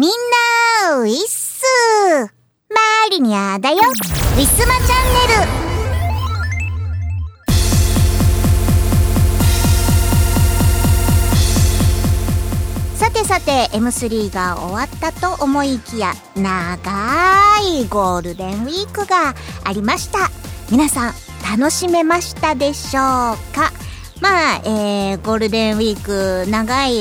[0.00, 0.10] みん
[0.88, 1.62] な、ウィッス
[2.70, 3.76] マリニャだよ。
[3.76, 5.50] ウィスマチャンネル。
[12.96, 20.30] さてさて M3 が終わったと思いきや長いゴールデンウィークがありました。
[20.70, 21.12] 皆さん
[21.58, 23.00] 楽しめましたでしょ
[23.34, 23.70] うか？
[24.20, 26.98] まあ、えー、ゴールデンウィーク長い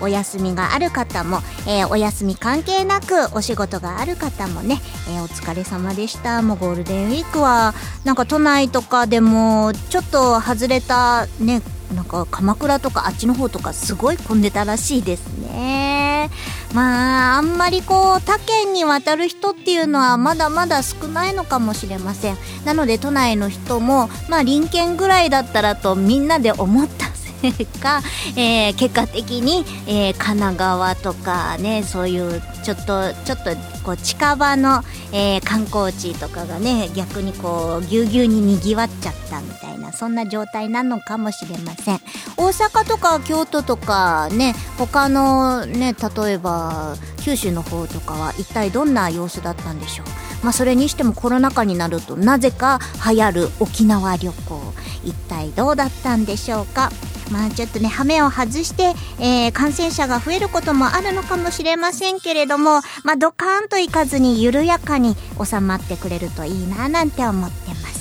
[0.00, 6.42] お休みがある方も、えー、お休み関係なくお仕事がある方もね、えー、お疲れ様でした。
[6.42, 11.62] もうゴールデンウィークはなんか都内とかでもちょっと外れたね
[11.94, 16.30] なんか鎌倉とかあっちの方とかすごい混んでたらしいですね。
[16.72, 22.36] まああんまりこう他県に渡る人っていうのはまだまだ少ないのかもしれません。
[22.64, 27.19] なので都内の人もまあ隣県ぐらいだったらとみんなで思った。
[27.40, 28.02] せいか、
[28.36, 33.50] えー、結果的に、えー、神奈川とかねそういうちょっとちょっと
[33.82, 42.00] こう近場の、えー、観光地とかがね逆にこうぎゅうぎゅうににぎわっちゃったみたいなそんな状態なのかもしれません。
[42.36, 50.06] 大阪とか京都とかね他のね例えば九州の方とかは一体どんな様子だったんでしょう。
[50.42, 52.78] まあそれにしてもコロナ禍になるとなぜか
[53.10, 54.74] 流行る沖縄旅行。
[55.04, 56.90] 一体どうだったんでしょうか。
[57.30, 67.99] まあちょっとね、羽目を外して、えー、感染者が増えることもあるのかもしれませんけれども、まあドカーンといかずに緩やかに収まってくれるといいななんて思ってます。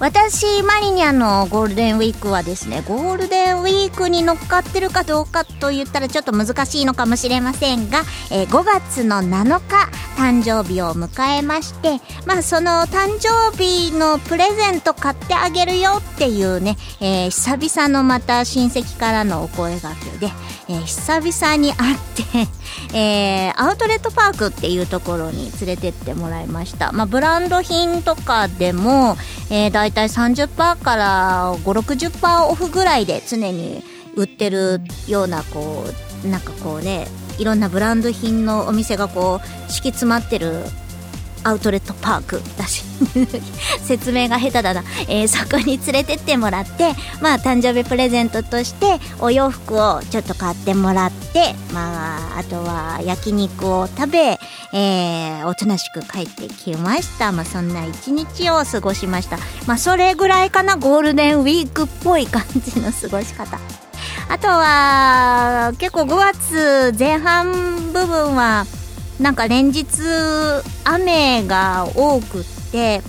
[0.00, 8.00] 私マリニャのゴールデンウィークはですねゴールデンウィークに乗っかってるかどうかと言ったらちょっと難しいのかもしれませんが、
[8.32, 20.32] えー、5月の7日誕生日を迎えましてまあその誕生日のプレゼント買ってあげるよっていうね、えー、久々のまた親戚からのお声がけで、
[20.70, 22.48] えー、久々に会って
[22.94, 29.16] えー、アウトレットパークっていうところに連れてってもらいました、まあ、ブランド品とかでも、
[29.50, 33.82] えー、大体30%から560%オフぐらいで常に
[34.16, 35.84] 売ってるようなこ
[36.24, 37.06] うなんかこうね
[37.38, 40.64] いろんなブランド品のお店がこう敷き詰まってる
[41.44, 42.84] アウトレットパークだし。
[43.82, 54.38] 説明が下手だな、えー、そこに連れてってもらってまあ誕生日プレゼントとしてお洋服をちょっと買ってもらってまああとは焼肉を食べ、
[54.72, 57.32] えー、おとなしく帰ってきました。
[57.32, 59.38] まあそんな一日を過ごしました。
[59.66, 60.76] まあそれぐらいかな。
[60.76, 63.58] ゴールデンウィークっぽい感じの過ごし方。
[64.28, 68.64] あとは結構5月前半部分は
[69.20, 69.86] なんか連日
[70.84, 73.02] 雨が多くって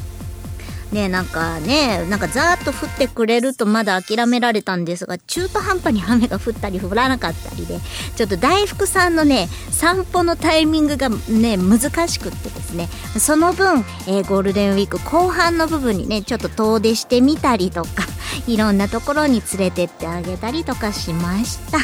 [0.91, 7.79] ねなんかねなんかざーっと降ってくれるとまだ諦められたんですが中途半端に雨が降ったり降らなかったりで
[8.16, 12.88] ちょっと大福さんのね散歩のタイミングがね難しくってですね
[13.19, 17.90] その分、えー、ゴールデンウィーク後半の部分にねちょっと遠出してみたりとか
[18.47, 21.79] いろんなところに連れてってあげたりとかしました。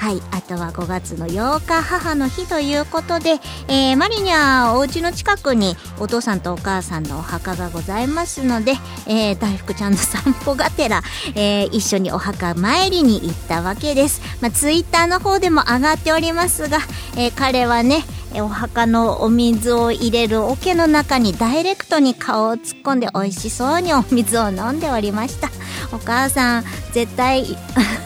[0.00, 3.32] はいあとは5月の8日母の日ということで、
[3.68, 8.72] えー、マリニャお家の近くにお父さんとお母さんのお墓がございますので、
[9.06, 11.02] えー、大福ちゃんの散歩がてら、
[11.36, 16.78] えー、一緒にお墓参りに行ったわけです、まあ、ツイッターの方でも上がっておりますが、
[17.16, 18.02] えー、彼はね
[18.34, 25.48] お墓のお水を入れる桶の中にダイレクトに顔を突っ込んで美味しそうにお水を飲んでおりました。
[25.92, 27.44] お母さん絶対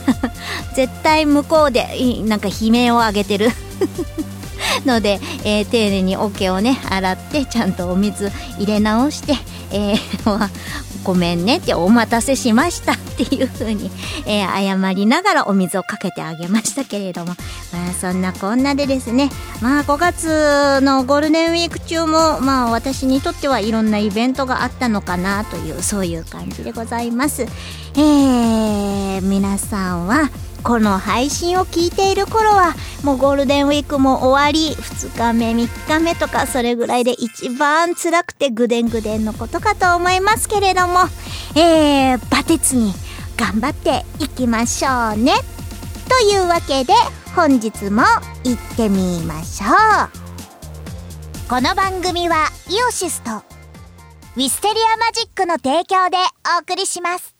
[0.74, 1.86] 絶対向こうで
[2.24, 3.50] なんか悲鳴を上げてる。
[4.86, 9.36] ので、えー、丁寧に桶をね洗ってちゃんとお水入れ直して、
[9.74, 10.48] えー、
[11.02, 13.90] ごめんねってお待たせしましたっていう風に、
[14.24, 17.34] えー、謝りながらお水をかけてあげましたけれども、
[17.72, 19.30] まあ、そんなこんなでですね
[19.60, 27.42] まあ5月のゴールデンウィーク中もまあ私にとってはいろんなイベントがあったのかなというそういう感じでございます。
[27.96, 30.30] えー、皆さんは
[30.64, 41.00] この配信を聞いている頃はもうゴールデンウィークも終わり2日目3日目とかそれぐらいで一番辛くてぐでんぐでんのことかと思いますけれども
[41.54, 42.92] えー、バテツに
[43.36, 45.34] 頑張っていきましょうね。
[46.08, 46.92] というわけで
[47.34, 48.02] 本日も
[48.44, 51.48] 行ってみましょう。
[51.48, 53.30] この番組はイオシスと
[54.36, 56.16] ウィステリアマジックの提供で
[56.56, 57.36] お送りします。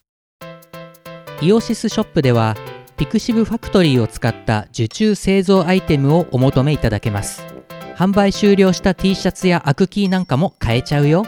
[1.41, 2.55] イオシスショップでは
[2.97, 7.45] pixivFACTORY を使った受注製造アイテムをお求めいただけます。
[7.97, 11.25] 販売終了した T シャツやアクキーなんかも買えちゃうよ。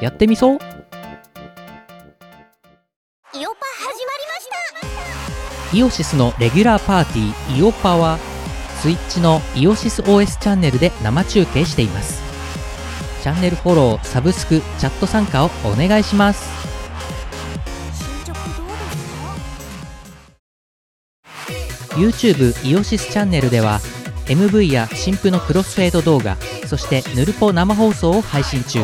[0.00, 0.54] やってみそ。
[0.54, 0.68] イオパ
[3.34, 3.48] 始まり
[4.28, 4.48] まし
[5.70, 8.18] たイオシスのレギュラーパーティーイオパは
[8.80, 12.22] スイッチのイオシス OS チャンネルで生中継しています。
[13.22, 16.71] チャンネルフォローサブスクチャット参加をお願いします。
[21.94, 23.80] YouTube イオシスチャンネルでは
[24.26, 26.36] MV や新婦のクロスフェード動画
[26.66, 28.80] そしてヌルポ生放送を配信中。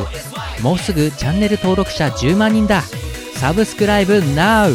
[0.63, 2.83] もうすぐチャンネル登録者10万人だ。
[3.35, 4.75] サブスクライブ NOW!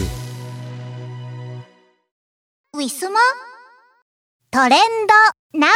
[2.76, 2.80] ウ。
[2.80, 3.20] ィスマ
[4.50, 4.80] トレン
[5.54, 5.68] ドナ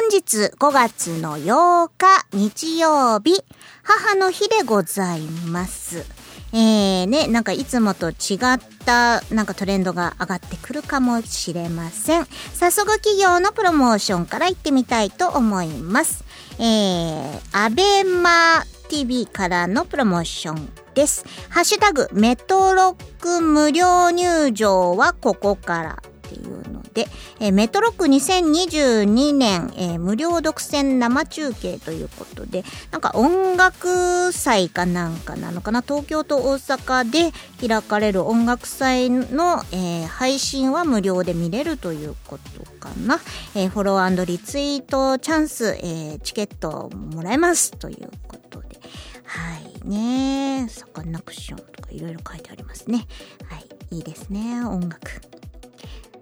[0.00, 3.44] 本日5月の8日日曜日
[3.82, 6.06] 母の日でございます。
[6.54, 8.14] えーね、なんかいつもと違
[8.54, 12.24] ったなんかトレンドが上がってくるかもしれません。
[12.54, 16.24] 早速企業のプロモーションから行ってみたいと思います。
[16.58, 21.26] えー、アベマ TV からのプロモーションです。
[21.50, 27.06] ハッシュタグ、メトロック無料入場はここからっていうので、
[27.40, 37.32] えーメトロック2022年、えー無料独占生中継ということで、なんか音楽祭かなんかなのかな、東京と大阪で
[37.66, 43.20] 開かれる音楽祭の、えー配信は無料で見れるということかな。
[43.54, 48.80] えーフォローリツイートチャンス、えーチケットもらえますということで。
[49.24, 53.06] はいねサカナクションとかいろいろ書いてありますね。
[53.48, 53.56] は
[53.90, 55.39] い、いいですね、音楽。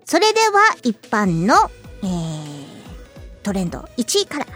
[0.09, 1.55] それでは一般の、
[2.03, 2.49] えー
[3.43, 4.47] トレンド1位から。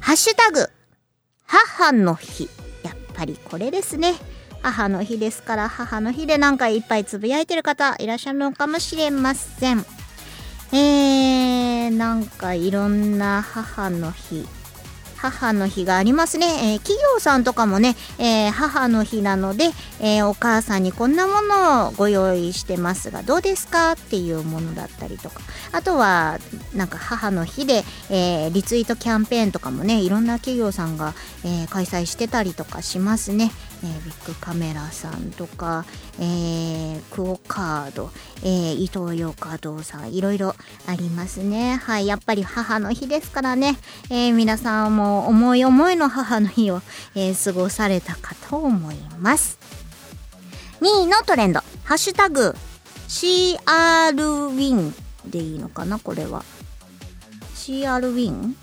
[0.00, 0.70] ハッシュタグ、
[1.44, 2.48] 母の日。
[2.82, 4.14] やっぱりこれですね。
[4.62, 9.84] 母の日ですから、母の日でなんかいっぱいつぶやいてる方いらっしゃるのかもしれません。
[10.72, 14.46] えー、なんかいろんな母の日。
[15.30, 25.40] 母の日がありますね、えー企業さんとかもね、えー母の日なので、えーお母さんにこんなものをご用意してますがどうですかっていうものだったりとか。
[25.72, 26.38] あとは
[26.74, 33.50] なんか母の日で、えリツイートキャンペーンとかもねいろんな企業さんが、え開催してたりとかしますね、
[33.82, 35.84] えビッグカメラさんとか、
[36.20, 38.10] えークオカード、
[38.42, 40.54] えーイトーヨーカドさんいろいろ
[40.86, 41.80] ありますね。
[41.82, 43.76] はいやっぱり母の日ですからね、
[44.10, 46.82] え皆さんも思い思いの母の日を、
[47.14, 49.58] えー過ごされたかと思います。
[50.80, 51.60] 2位のトレンド。
[51.84, 52.54] ハッシュタグ
[53.08, 53.56] CR
[54.46, 54.94] ウィン
[55.30, 56.44] でいいのかなこれは。
[57.54, 58.56] CR ウィン？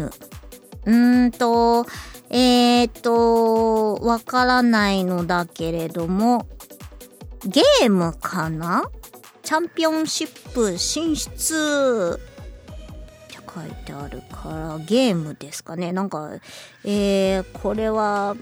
[0.07, 1.87] うーんと
[2.29, 6.47] えー、っとわからないのだけれども
[7.45, 8.91] ゲームかな？
[9.47, 15.93] チャンピオンシップ進出って書いてあるからゲームですかね。
[15.93, 16.31] なんか
[16.83, 18.37] えー、これは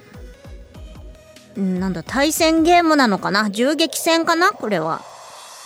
[1.56, 3.50] なんだ対戦ゲームなのかな？
[3.50, 4.52] 銃撃戦かな？
[4.52, 5.02] これは。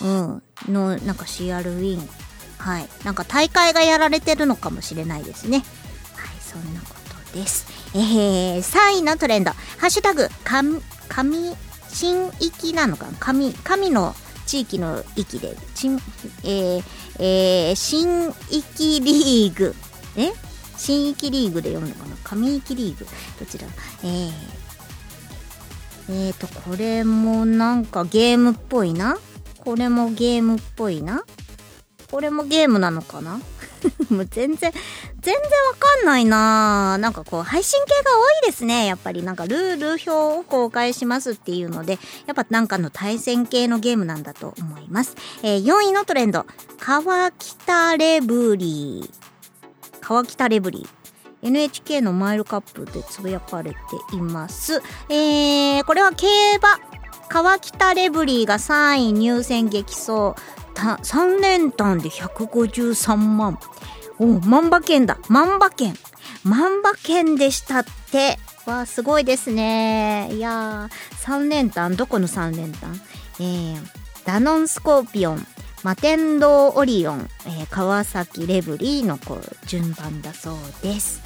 [0.01, 0.43] うん。
[0.67, 2.09] のなんか CR ウィン。
[2.57, 2.89] はい。
[3.05, 5.59] なんか大会がやられてるのかもしれないですね。
[5.59, 5.67] はい
[6.41, 6.87] そんなこ
[7.31, 7.65] とです。
[7.95, 9.51] えー、3位のトレンド。
[9.51, 11.55] ハッシュタグ神神
[11.87, 13.13] 新域なのかな？
[13.19, 14.13] 神神の
[14.49, 15.99] 地域の域で、ちん
[16.43, 16.83] えー
[17.19, 19.75] えー新域リーグ。
[20.17, 20.31] え？
[20.75, 22.47] 新域リーグで読むのかな？
[22.47, 23.05] 上域リーグ。
[23.39, 23.67] どちら？
[24.03, 24.31] えー、
[26.09, 29.19] えーと、これもなんかゲームっぽいな？
[29.59, 31.23] これもゲームっぽいな？
[32.09, 33.39] これもゲームなのかな？
[34.09, 34.71] もう全然、
[35.21, 35.41] 全然わ
[35.77, 38.85] かんないななんかこう、配信系が多いですね。
[38.85, 45.15] やっぱりなんかルール表を公開しますっていうので、やっぱなんかの対戦系のゲームなんだと思います。
[45.43, 46.45] えー4位のトレンド、
[46.79, 49.99] 川北レブリー。
[50.01, 50.99] 川北レブリー。
[51.41, 53.77] NHK のマイルカップでつぶやかれて
[54.13, 54.81] います。
[55.09, 56.99] えー、これは競馬。
[57.29, 60.33] カワキタレブリーが3位入選激走。
[60.79, 63.59] た3連単で153万。
[64.17, 65.17] 大万馬券だ。
[65.27, 65.93] 万馬券。
[66.43, 68.39] 万馬券でしたって。
[68.65, 70.29] わあ、すごいですね。
[70.31, 72.99] いやー、3連単、どこの3連単
[73.39, 73.77] えー、
[74.25, 75.45] ダノンスコーピオン、
[75.83, 81.21] マテンロウオリオン、えーカワキタレブリーのこう順番だそうです。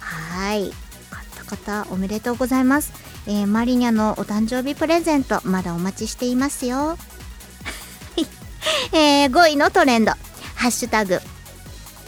[0.00, 0.70] はい。
[1.10, 2.92] 買った方、おめでとうございます。
[3.26, 6.96] えーマリニャのお誕生日プレゼント、まだお待ちしていますよ。
[8.92, 10.12] えー5位のトレンド、
[10.54, 11.20] ハッシュタグ、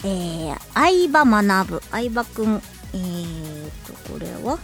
[0.03, 2.61] えー、相葉学ぶ、相葉くん、
[2.93, 4.59] えーと、これは？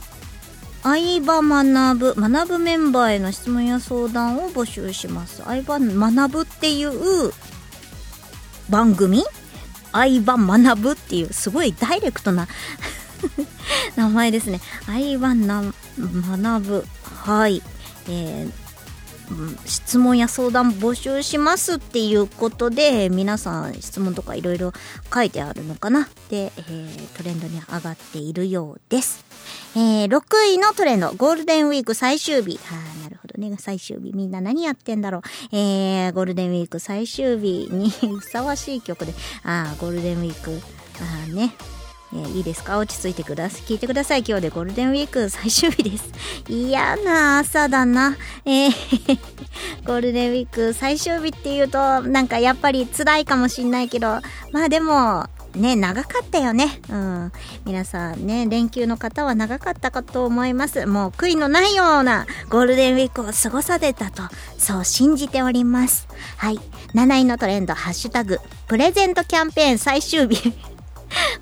[0.83, 5.41] 相葉学ぶ、学ぶメンバーへの質問や相談を募集します。
[5.43, 7.31] 相葉学ぶっていう
[8.69, 9.23] 番組？
[9.93, 12.47] 相葉学ぶっていう、すごいダイレクトな
[13.95, 14.59] 名前ですね。
[14.85, 15.63] 相葉な
[15.97, 16.85] 学ぶ。
[17.25, 17.61] はい。
[18.07, 18.62] えー
[19.65, 24.73] 質問や相談募集しますっていうことで皆さん質問とかいろいろ
[25.13, 26.07] 書いてあるのかな。
[26.29, 29.23] で、えートレンドに上がっているようです、
[29.75, 30.21] えー6
[30.53, 31.11] 位のトレンド。
[31.13, 32.57] ゴールデンウィーク最終日。
[32.57, 33.55] はあなるほどね。
[33.59, 35.21] 最終日みんな何やってんだろう、
[35.55, 39.13] えーゴールデンウィーク最終日に ふさわしい曲で。
[39.43, 40.51] あーゴールデンウィーク。
[41.01, 41.55] あーね。
[42.13, 42.77] えーいいですか？
[42.77, 43.61] 落ち着いてください。
[43.61, 44.23] 聞いてください。
[44.27, 46.05] 今日でゴールデンウィーク最終日です。
[46.47, 48.15] 嫌な朝だな。
[48.45, 49.19] えー
[49.85, 56.79] ゴールデンウィーク最終日っていうと、なんかやっぱり辛いかもしんないけど、まあでも、ね、長かったよね。
[56.89, 57.31] うん。
[57.65, 60.85] 皆さんね、連休の方は長かったかと思います。
[60.85, 64.23] もう悔いのないようなゴールデンウィークを過ごされたと、
[64.57, 66.07] そう信じております。
[66.37, 66.59] はい。
[66.95, 70.53] 7位のトレンド、ハッシュタグ、プレゼントキャンペーン最終日。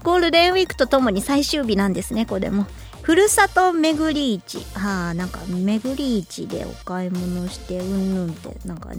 [0.03, 2.65] ゴールデンウィークとともに最終日なんですね、これも。
[3.01, 4.59] ふるさと巡り市。
[4.77, 8.89] はあ、なんか、巡り市でお買い物して、うんぬんって、なんか、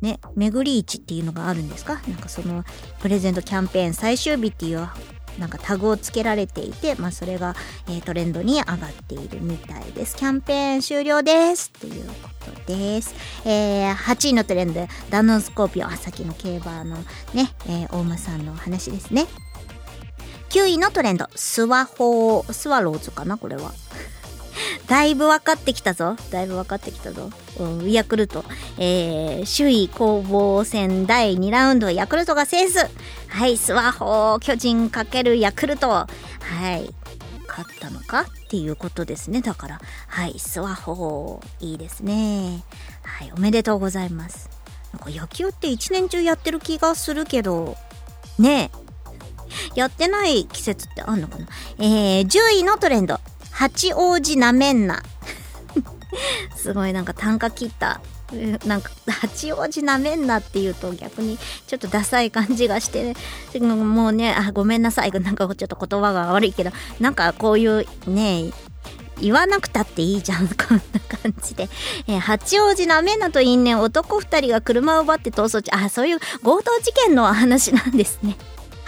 [0.00, 2.00] ね、巡り市っていうのがあるんですか？
[2.08, 2.64] なんかその、
[3.00, 4.88] プレゼントキャンペーン最終日っていう、
[5.38, 7.54] なんかタグをつけられていて、まあそれが、
[7.88, 10.16] えートレンドに上がっているみたいです。
[10.16, 12.14] キャンペーン終了ですっていうこ
[12.66, 13.14] とです。
[13.44, 16.96] えー、8位のトレンド、ダノンスコーピオン、あ、さっきの競馬の
[17.34, 19.26] ね、えー大馬さんの話ですね。
[20.50, 23.72] 9位のトレンド、スワホー、スワローズかなこれは。
[24.88, 26.16] だいぶ分かってきたぞ。
[26.32, 27.30] だいぶ分かってきたぞ。
[27.60, 28.44] うん、ヤクルト。
[28.76, 32.90] えー、首位攻防戦第2ラウンド、ヤクルトが制す。
[33.28, 35.88] はい、スワホー、巨人かけるヤクルト。
[35.88, 36.08] は
[36.76, 36.92] い。
[37.46, 39.42] 勝ったのかっていうことですね。
[39.42, 42.64] だから、はい、スワホー、いいですね。
[43.02, 44.50] はい、おめでとうございます。
[44.92, 47.76] なんか野球って一年中やってる気がするけど、
[48.36, 48.89] ねえ。
[49.74, 51.46] やってない季節ってあんのかな？
[51.78, 53.18] えー、10位のトレンド。
[53.50, 55.02] 八王子なめんな。
[56.56, 58.00] すごいなんか単価切った。
[58.64, 63.14] なんか、八王子なめんなって言うと逆にちょっとダサい感じがして、
[63.58, 65.10] ねもうね、あ、ごめんなさい。
[65.10, 68.52] なんかちょっと言葉が悪いけど、なんかこういうね、
[69.20, 70.82] 言わなくたっていいじゃん、 こんな
[71.22, 71.68] 感じで。
[72.06, 75.70] えー八王子なめんなと因縁、男二人が車を奪って逃走中。
[75.76, 78.36] あ、そういう強盗事件の話なんですね。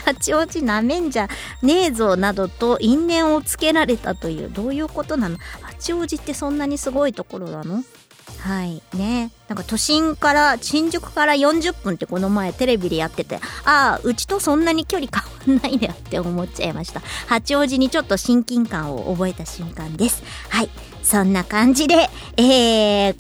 [0.05, 1.29] 八王子なめんじゃ
[1.63, 5.39] ねえぞなどと因縁をつけられたというどういうことなの？
[5.61, 7.83] 八王子ってそんなにすごいところなの？
[8.39, 9.31] はいね。
[9.49, 15.11] なんか都心から新宿から40分ってこの前テレビでやっててああうちとそんなに距離
[15.47, 17.01] 変わんないねって思っちゃいました。
[17.29, 20.23] 八王子にちょっと親近感を覚えた瞬間です。
[20.49, 20.71] はい。
[21.03, 23.17] そんな感じでえー、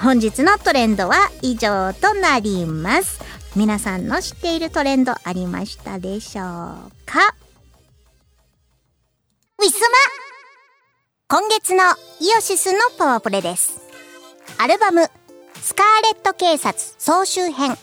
[0.00, 3.20] 本日のトレンドは以上となります。
[3.56, 6.44] 皆さんの知っているトレンドありましたでしょう
[7.04, 7.34] か？
[9.60, 11.82] ウィスマ今月の
[12.20, 13.80] イオシスのパワープレです。
[14.58, 15.10] アルバム、
[15.60, 17.76] スカーレット警察総集編、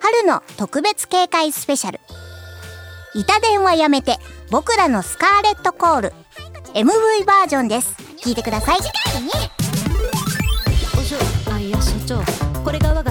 [0.00, 2.00] 春の特別警戒スペシャル。
[3.14, 4.18] 板電話やめて、
[4.50, 6.12] 僕らのスカーレットコール、
[6.74, 7.94] MV バージョンです。
[8.18, 8.78] 聞いてください。
[11.52, 13.09] あいや所長これが我が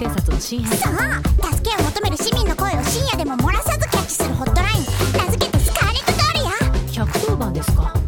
[0.00, 4.84] 警察の新編さあ助けを求める市民の声を深夜でも漏らさずキャッチするホットライン。
[5.12, 7.99] 名付けてスカーレットコールよ110番ですか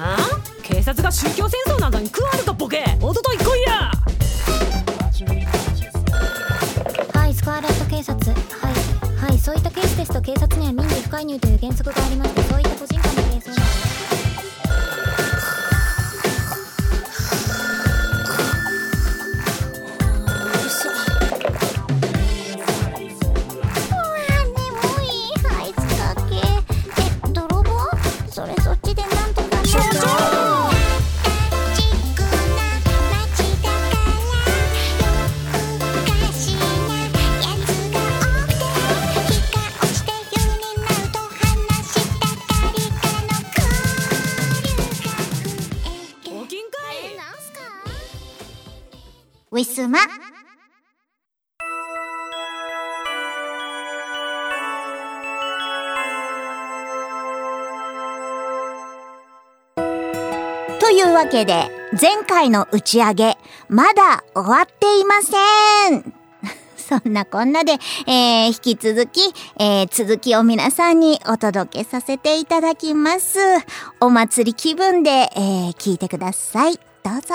[0.00, 0.16] あ
[0.62, 2.84] 警察が宗教戦争なんかに食わるかボケ。
[3.00, 3.90] おととい来いや
[7.14, 8.32] はい、スコアラット警察。
[8.32, 8.40] は
[8.70, 12.47] い、はい、そういったケースですと警察には民事不介入という原則があります。
[61.18, 61.68] わけで
[62.00, 66.14] 前回の打ち上げ、まだ終わっていません。
[66.78, 67.72] そんなこんなで、
[68.06, 73.40] えー、引き続き、えー、続きを皆さんにお届けさせていただきます。
[74.00, 76.78] お祭り気分で、えー、聞いてください。
[77.02, 77.34] どうぞ。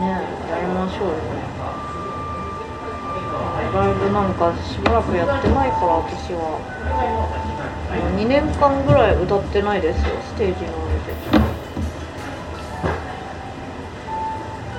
[0.00, 0.08] ね
[0.50, 1.14] やりましょうよ
[3.74, 7.63] ライブなんかしばらくやってないから私は
[8.16, 10.68] 2年間ぐらい歌ってないですよステージの上で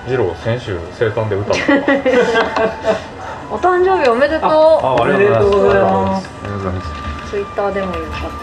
[0.08, 1.62] ジロー先週生誕で歌った
[3.52, 4.50] お誕生日おめでとう。
[4.50, 6.30] あありがとうございまます。
[6.44, 6.90] ありがとうございます。
[7.30, 8.28] ツイッターでも言ったと。
[8.28, 8.34] ね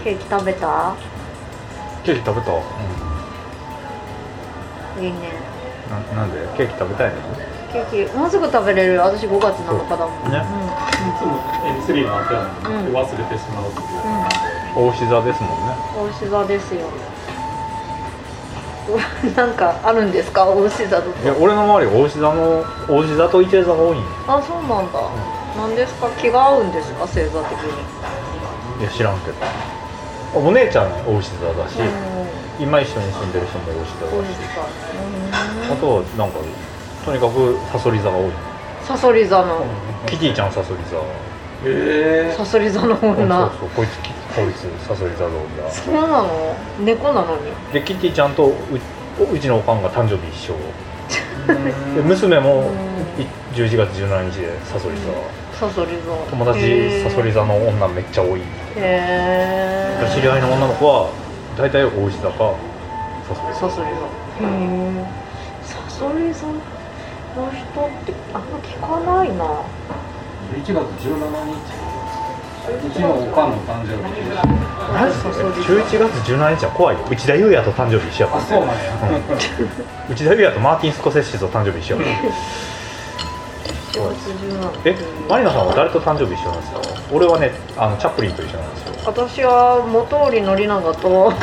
[0.00, 0.04] え。
[0.04, 0.94] ケーキ食べた？
[2.04, 2.60] ケーキ食べた、う
[5.00, 5.16] いいね。
[5.18, 5.22] ん、
[6.16, 6.38] ななんで？
[6.56, 7.16] ケーキ食べたいの？
[7.90, 8.16] ケーキ。
[8.16, 9.00] もうすぐ食べれる。
[9.00, 10.32] 私5月7日だもん。
[10.32, 10.38] ね。
[10.38, 10.42] い
[11.18, 12.34] つも M3 回って
[12.72, 14.86] るの忘れてしまうっていう。
[14.86, 15.74] うん、座ですもんね。
[15.96, 16.80] 大志座ですよ。
[19.36, 20.44] なんかあるんですか？
[20.46, 24.06] 大志座といや俺の周り大志座の大志座と一座が多いんよ。
[24.28, 25.00] あそうなんだ、
[25.60, 26.06] なんですか？
[26.20, 27.00] 気が合うんですか？
[27.00, 28.82] 星座的に。
[28.82, 29.36] いや知らんけど。
[30.34, 32.16] お姉ちゃん大志座だし、うん
[32.58, 34.34] 今一緒に住んでる人も大志座大だし。
[34.34, 34.46] 志
[35.68, 36.38] 座あとはなんか
[37.06, 38.32] とにかくサソリ座が多い。
[38.82, 39.64] さそり座の。
[40.08, 41.00] キティちゃんサソリ座。
[41.64, 43.96] えさそり座のそう女そうこいつ
[44.34, 45.70] こいつサソリ座の女。
[45.70, 46.56] そうなの？
[46.80, 47.42] 猫なのに。
[47.72, 48.52] でキティちゃんとう
[49.32, 50.56] うちのおかんが誕生日一緒。
[51.94, 55.12] で娘もうんい11月17日でサソリ座。
[55.68, 56.12] さそり座。
[56.28, 58.40] 友達サソリ座の女めっちゃ多い。
[58.40, 58.42] へ
[58.76, 61.08] え知り合いの女の子は
[61.56, 62.56] 大体大石座か
[63.28, 63.60] サソリ座。
[63.60, 64.44] さそり座。
[64.44, 65.06] へえ
[65.62, 66.46] さそり座
[67.36, 67.62] の人っ
[68.04, 69.44] てあんま聞かないな。
[70.56, 71.52] 1月17日。
[72.66, 74.22] うちのおかんの誕生日マジで
[75.62, 76.02] 11月
[76.32, 78.30] 17日は怖いよ内田裕也と誕生日一緒や。
[78.30, 78.70] からあそうなん。
[78.70, 78.74] や
[80.10, 82.02] 内田裕也とマーティン・スコセッシと誕生日一緒や。
[82.02, 82.18] から
[84.84, 84.96] え
[85.28, 86.80] マリナさんは誰と誕生日一緒なんですか？
[87.12, 88.94] 俺はねあのチャップリンと一緒なんですよ。
[89.06, 91.30] 私は本居宣長と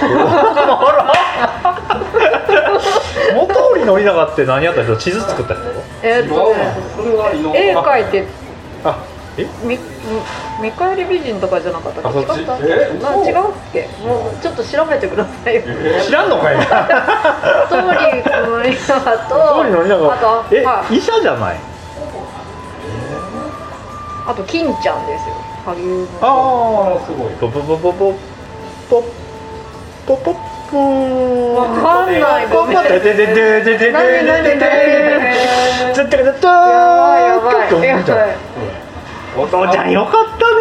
[3.36, 5.62] 元織宣長って何やった人地図作った人？
[6.04, 8.26] えーっとね絵描いて
[8.84, 8.96] あ
[9.38, 9.48] え？
[9.64, 9.80] みみ
[10.62, 12.20] 見返り美人とかじゃなかったっけ？
[12.20, 12.58] 違った？
[12.62, 12.92] え？
[13.02, 13.88] な違うっけ？
[14.06, 15.62] もうちょっと調べてくださいよ。
[16.06, 16.64] 知らんのかいな。
[16.66, 16.68] ス
[17.70, 21.58] トーリーの映画と元織宣あと長えはい医者じゃない？
[24.26, 25.36] あと金ちゃんですよ。
[25.66, 27.32] ああすごい。
[27.40, 28.14] ポポポポポ
[28.90, 29.04] ポ
[30.06, 32.48] ポポポーわかんない。
[32.48, 37.24] ポポテテテテテテテテ何何何つっとやばい。
[37.24, 37.88] やばい。
[37.88, 38.36] やばい。
[39.36, 40.54] お父ちゃんよかったね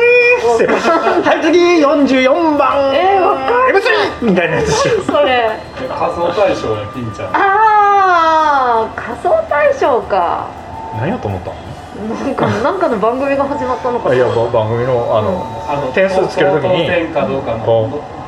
[1.29, 1.43] はい。
[1.45, 3.83] 次44番えわかんない。
[4.23, 4.51] みたい。
[4.51, 10.49] なやつそれ仮想大賞や金ちゃんああ仮想大賞か
[10.97, 11.53] 何やと思った
[12.03, 14.19] なんかなんかの番組が始まったのかい。
[14.19, 16.89] や番組のあのあの点数つけるときに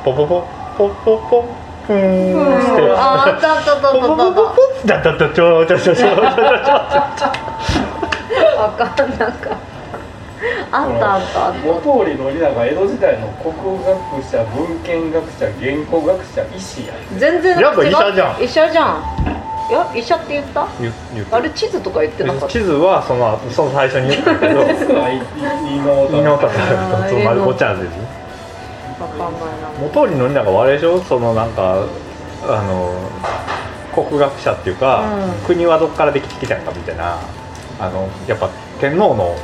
[0.05, 0.45] ポポポ
[0.77, 1.45] ポポポ
[1.87, 2.37] ふー。
[2.37, 6.25] んああったあったあったあポったあっポポポポだだだちょちょちょちょちょちょた
[8.57, 9.75] わかんなかった
[10.73, 13.95] あったあったあった元織宣長江戸時代の国学
[14.25, 20.69] 者文献学者原稿学者医師や全然やっぱ医者じゃん医者じゃんいや医者って言った
[21.33, 24.67] あれ地図とか言ってなかった地図はそのその最初に言ったけど伊
[26.21, 28.24] 能忠敬と丸子ちゃんですわ
[28.99, 29.31] かんない
[29.63, 29.69] な。
[29.81, 31.01] 元織宣長はあれでしょ？
[31.03, 31.85] そのなんか
[32.43, 32.95] あの
[33.95, 35.47] 国学者っていうか、うん。
[35.47, 37.19] 国はどっからできてきたんかみたいな
[37.81, 38.49] あのやっぱ
[38.81, 39.35] 天皇の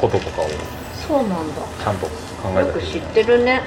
[0.00, 0.46] こととかを
[0.94, 1.62] そうなんだ。
[1.82, 2.12] ちゃんと考
[2.52, 2.66] えたり。
[2.68, 3.62] よく知ってるね。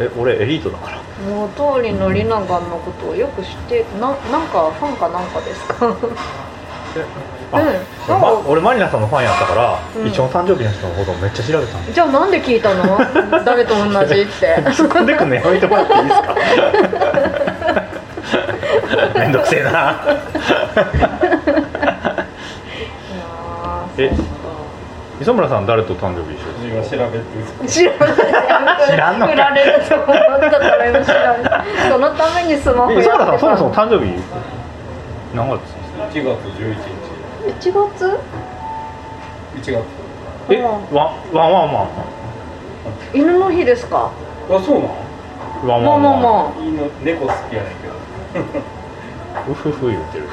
[0.00, 0.98] え俺エリートだから。
[1.28, 5.76] 元織宣長のことをよく知ってななんかファンかなんかですか？
[5.88, 5.96] あ、
[7.52, 7.60] うん。
[8.08, 10.06] 俺ま俺マリナさんのファンやったから、うん。
[10.08, 12.98] 一緒の誕生日の人のことをめっちゃ調べたんじゃあなんで聞いたの？
[13.44, 14.56] 誰と同じって。
[14.66, 16.34] 突っ込んでくんのやめてもらっていいですか？
[19.18, 19.96] めんどくせえな。
[23.98, 24.10] え
[25.20, 27.24] 磯村さん誰と誕生日一緒です今調べて
[27.68, 34.12] 知らない知らんのか振られると思ったからそのためにスマホえ磯村さんそもそも誕生日
[35.34, 35.60] 何月
[36.12, 36.76] 1月11
[37.48, 38.18] 1月？
[39.62, 39.84] 日1月。
[40.50, 40.64] えうん。
[40.64, 41.88] ワンワンワンワン。
[43.14, 44.10] 犬の日ですか？
[44.50, 44.88] あそうなん
[45.66, 46.56] ワンまあまあワンワン。
[46.58, 47.94] まいいの猫好きやねんけど。
[49.50, 50.24] ウフフ言ってる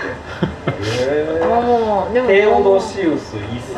[1.02, 1.40] え。
[1.48, 2.14] まあまあまあ。
[2.14, 3.76] でもテオドシウス一世。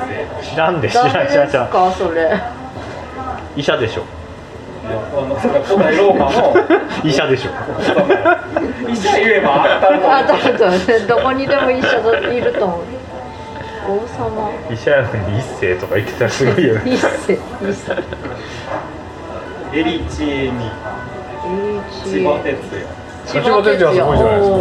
[0.51, 1.67] 知らんで知らん知らん知らん。
[1.69, 2.39] かそれ。
[3.55, 4.03] 医者でしょ。
[4.89, 6.55] あのそれ古代ローマの。
[7.03, 7.51] 医者でしょ。
[8.89, 9.65] 医者言えば
[10.27, 10.79] 当たると思う。
[11.07, 12.81] どこにでも医者がいると思う
[13.87, 14.51] 王様。
[14.71, 16.81] 医者やのに一世とか言ってたらすごいよね。
[16.93, 17.93] 一世一世。
[19.73, 20.71] エリチエミ
[22.05, 22.85] 一千葉哲也。
[23.25, 24.55] 千千葉哲也すごいじゃないですか。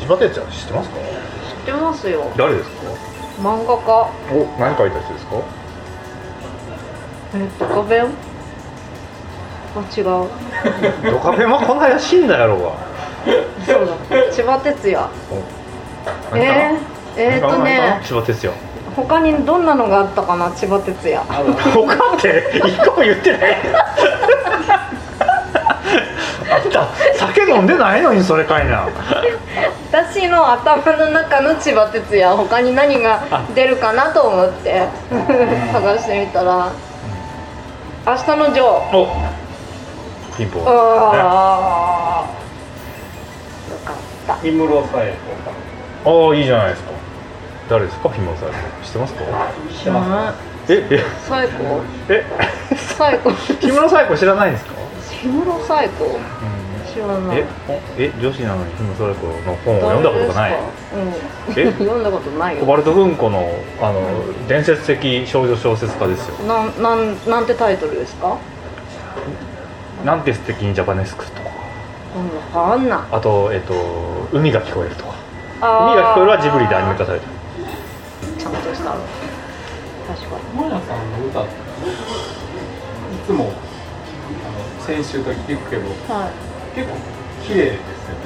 [0.00, 0.52] 千葉哲也。
[0.52, 0.96] 知ってますか？
[0.96, 2.24] 知ってますよ。
[2.36, 2.76] 誰ですか？
[3.42, 4.08] 漫画家。
[4.32, 5.36] お何書いた人ですか？
[7.34, 8.06] えっと画弁
[9.76, 10.04] あ違う。
[11.12, 12.70] ドカベンはこの間死んだやろうが。
[13.66, 14.32] そうだ。
[14.32, 15.04] 千葉哲也。
[16.34, 16.78] えー、
[17.16, 18.56] えー、っとね千葉哲也。
[18.94, 21.18] 他にどんなのがあったかな千葉哲也。
[21.18, 23.56] 他って一個も言ってない。
[26.50, 26.88] あんた。
[27.18, 28.14] 酒飲んでないの？
[28.14, 28.88] にそれかいな。
[29.92, 33.22] 私の頭の中の千葉哲也他に何が
[33.54, 34.88] 出るかなと思って
[35.72, 36.72] 探してみたら
[38.06, 38.96] 「明日のジョー。
[38.96, 39.08] お。
[40.36, 40.64] ピンポ」ン。
[40.66, 42.26] ああ
[43.70, 44.34] よかった。
[44.36, 45.14] 氷室冴え
[46.04, 46.95] ああいいじゃないですか
[47.68, 48.08] 誰ですか？
[48.08, 48.50] 氷室さん。
[48.84, 49.20] 知ってますか？
[49.72, 51.00] 知ってますええ？
[51.28, 52.24] 最高え
[52.96, 54.72] 最高氷室最高知らないんですか？
[55.22, 56.18] 氷室最高
[56.94, 57.38] 知らない。
[57.38, 57.80] え？
[57.98, 58.12] え？
[58.20, 60.52] 女子なのに氷室最高の本を読んだことがない？
[60.52, 61.72] うん、え？
[61.78, 62.60] 読んだことないよ。
[62.60, 63.48] コバルト文庫の
[63.80, 64.00] あの
[64.48, 66.34] 伝説的少女小説家ですよ。
[66.46, 68.36] なんなんなんてタイトルですか？
[70.04, 71.50] なんて素敵にジャパネスクとか。
[72.54, 72.98] うんわかんない。
[73.12, 73.74] あとえっと
[74.32, 75.14] 海が聞こえるとか。
[75.60, 77.32] 海が聞こえるはジブリでアニメ化されてる
[78.76, 79.00] したの。
[80.06, 80.42] 確かに。
[80.60, 86.76] マヤさんの歌っていつもあの先週と聞くけどはい。
[86.76, 86.96] 結構
[87.42, 87.80] 綺麗ですよ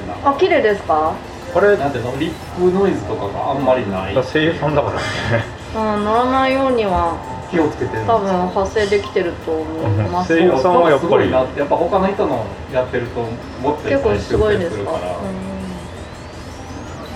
[0.06, 0.20] ね。
[0.24, 1.14] あ綺麗ですか？
[1.54, 2.16] あれなんていうの？
[2.18, 4.14] リップノイズとかがあんまりない。
[4.14, 7.16] 声優さんだからねうん乗らないようには
[7.50, 11.06] 気をつけて多分発声できてると思います声優さんはやっぱり。
[11.06, 13.22] すごいなってやっぱ他の人のやってると
[13.62, 14.92] もっと結構すごいですか？
[14.92, 15.29] らうん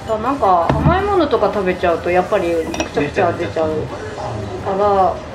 [0.07, 3.71] だなんか甘いものとか食べちゃうとやっぱりくちゃくちゃ出ちゃう
[4.64, 5.27] からうん。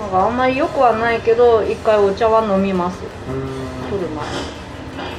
[0.00, 2.98] なんかあんまり良くはないけど一回お茶は飲みます。
[3.90, 4.24] 取る前。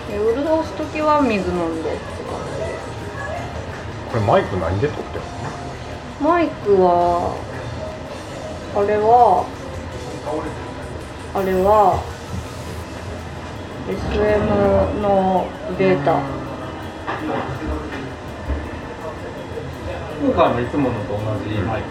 [0.10, 1.94] にで潤す時は水飲んで。
[1.94, 2.80] って感じで
[4.10, 5.22] これマイク何で撮ってる
[6.22, 7.36] マイクは
[8.76, 9.46] あれは
[11.34, 12.04] あれは
[13.88, 16.39] SM のベータ
[20.22, 21.20] 今回もいつものと同
[21.50, 21.88] じマイク、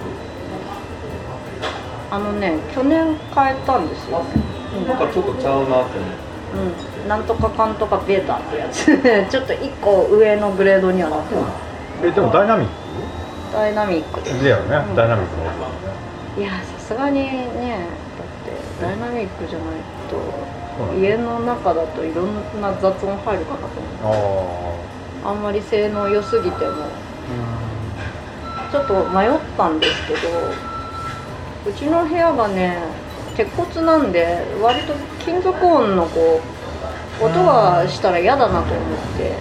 [2.11, 4.23] あのね去年変えたんですよ、
[4.77, 4.87] うん。
[4.87, 6.07] なんかちょっとちゃうなって思
[7.03, 7.05] う。
[7.07, 8.87] ん、なんとかかんとかベータってやつ。
[9.31, 11.53] ちょっと一個上のグレードにはなってます。
[12.05, 12.69] えでもダイナミッ
[13.53, 14.21] ダイナミック。
[14.21, 14.95] ですクだよね、うん。
[14.95, 15.45] ダイナミックの
[16.39, 17.89] いやさすがにね
[18.81, 19.69] だってダイナミックじゃない
[20.09, 24.88] と家の中だといろんな雑音入るかなと思うああ
[25.33, 26.75] んまり性能良すぎても。
[28.71, 30.19] ちょっと迷ったんですけど
[31.67, 32.77] うちの部屋がね
[33.35, 34.93] 鉄骨なんで割と
[35.25, 36.43] 金属音のこ
[37.23, 39.39] う音がしたら嫌だなと思って。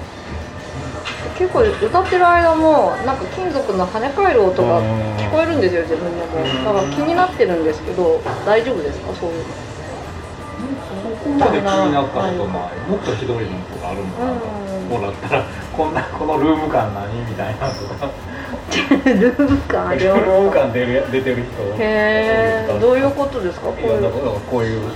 [1.38, 4.82] 結構歌ってる間もなんか金属の跳ね返る音が
[5.20, 9.14] 聞こえるんですよ自分でもだから気になってるんですけど大丈夫ですか？
[9.14, 9.54] そういうの。
[10.88, 12.38] そこまで気になったことない
[12.90, 14.32] もっとひどいのとかあるのかな
[14.96, 15.44] うんもらったら
[15.76, 18.10] こんなこのルーム感何みたいなとか。
[19.06, 21.64] ルーム感あルりますーム感出る出てる人。
[21.82, 23.68] へえどういうことですか？
[23.68, 24.02] こういう。
[24.02, 24.92] なこういう違う違う。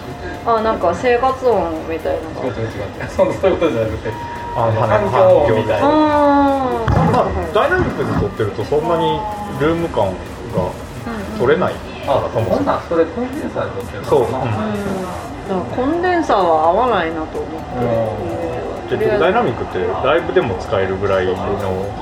[0.45, 2.47] あなんか生活音みたいなのが。
[2.47, 2.53] 違う
[3.09, 4.11] そのそういうことじゃなくて
[4.55, 4.73] 環
[5.11, 5.87] 境音みたいな。
[5.87, 5.89] あ
[7.11, 9.19] まあダイナミックで撮ってるとそんなに
[9.59, 10.13] ルーム感が
[11.39, 11.73] 取れない。
[12.01, 12.57] からそも。
[12.57, 14.31] そそれコンデンサーで撮ってるのそう、うん。
[14.31, 14.45] だか
[15.47, 18.50] らコンデンサーは合わないなと思って、
[18.91, 21.33] 結局ダイナミックってライブでも使えるぐらいの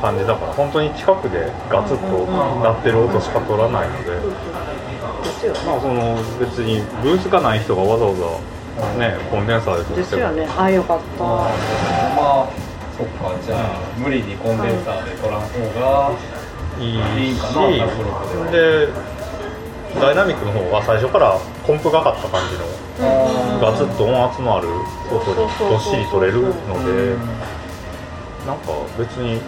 [0.01, 4.11] 感じだから本当に近くでガツッと鳴ってる音しか取らないので、
[5.65, 8.23] まあその別にブースがない人がわざわざ
[8.97, 10.47] ねコンデンサーで撮ってもですよね。
[10.57, 11.23] あよかった。
[11.23, 11.45] ま
[12.17, 12.49] あ
[12.97, 16.11] そっかじゃあ無理にコンデンサーで撮らん方が
[16.79, 18.87] いいいいかなしで
[19.99, 22.65] ダイナミックの方は最初からコンプがかった感じの
[22.99, 24.67] ガツッと音圧のある
[25.09, 27.15] 音にどっしり取れるので
[28.45, 29.39] なんか別にね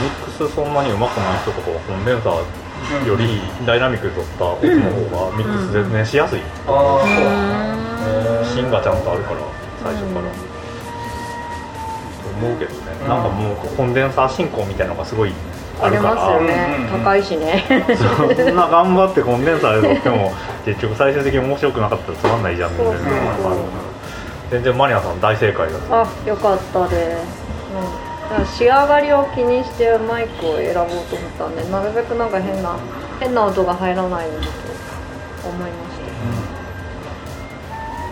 [0.00, 6.40] ミックスそんなに上手くない人とかはコンデンサーよりダイナミックで撮った音の方がミックスでねしやすい。
[6.40, 6.42] う
[8.46, 9.40] 芯がちゃんとあるから
[9.82, 10.58] 最初から。
[12.38, 15.32] 思うけどね、なんかもうコンデンサー進行みたいなのがすごい
[15.80, 17.04] あありますよね、うんうんうん。
[17.04, 17.64] 高いしね。
[17.96, 20.32] そんな頑張ってコンデンサーで撮っても
[20.64, 22.98] 結局最終的に面白くなかったらつまんないじゃんみたいな。
[24.50, 26.02] 全然マリナさん大正解だった。
[26.02, 27.42] あよかったです、
[28.38, 32.78] うん、仕上がりを気にしてマイクを選ぼうと思ったんでなるべくなんか変な
[33.20, 34.52] 変な音が入らないようにと
[35.48, 35.98] 思いまし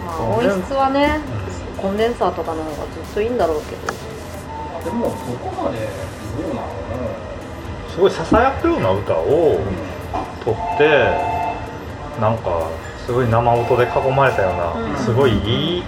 [0.05, 1.21] た、まあ、音質はね
[1.81, 3.87] コンデンサーとかの方がずっといいんだろうけど。
[4.85, 6.69] でもそこまでどうなの
[7.97, 9.59] すごいささやくような歌を
[10.45, 11.11] 撮って
[12.21, 12.69] なんか
[13.07, 14.93] すごい生音で囲まれたよううん。
[14.93, 15.83] なすごいいい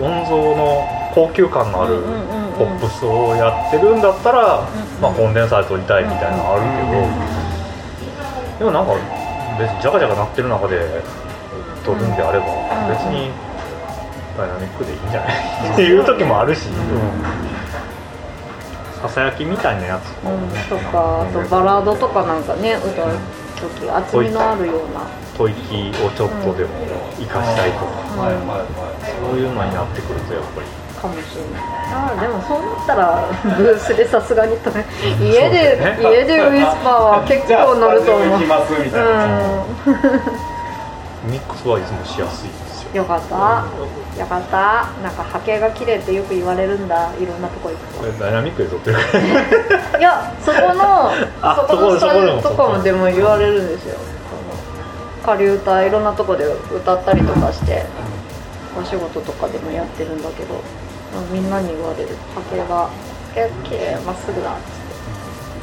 [0.00, 0.84] 音像の
[1.14, 2.52] 高級感のあるうんうんうんうん。
[2.54, 6.68] ポップスをやってるんだったら、うんまあ、コンデンサーで撮りたいみたいなのあるけ
[8.56, 8.94] ど、でもなんか
[9.58, 11.02] 別にジャカジャカ鳴ってる中で
[11.84, 12.48] 撮るんであればう
[12.86, 13.30] ん別に
[14.38, 15.36] ダイナミックでいいんじゃない？
[15.72, 16.68] っていう時もあるし、
[19.02, 20.14] ささやきみたいなやつ。
[20.24, 23.18] うん、とかあとバラードとかなんかね歌う
[23.80, 25.00] 時厚みのあるような。
[25.36, 26.70] 吐息をちょっとでも
[27.18, 27.84] 生かしたいとか、
[28.20, 30.66] はいはいはいそういうのになってくるとやっぱり。
[31.02, 31.62] かもしれない。
[31.90, 33.26] あーでもそうなったら
[33.58, 34.86] ブースでさすがにとね
[35.18, 35.98] 家で、ね。
[36.00, 38.38] 家でウィスパーは結構乗ると思う。
[38.38, 39.66] じゃあスタジオ行きますみたいな、う
[41.32, 43.64] ミックスはいつもしやすいですよかった。
[44.20, 44.90] よかった。
[45.02, 47.10] なんか波形が綺麗ってよく言われるんだ。
[47.16, 48.96] いろんなとこ行くこれダイナミックで撮ってる。
[48.96, 49.08] から
[49.92, 53.98] といやそこの あそこのスタジオそこでもとかもでも言われるんですよ。
[55.24, 57.86] 仮歌いろんなとこで歌ったりとかして
[58.78, 60.60] お仕事とかでもやってるんだけど
[61.30, 62.88] みんなに言われる波形が
[63.62, 64.52] 「綺麗まっすぐだ」っ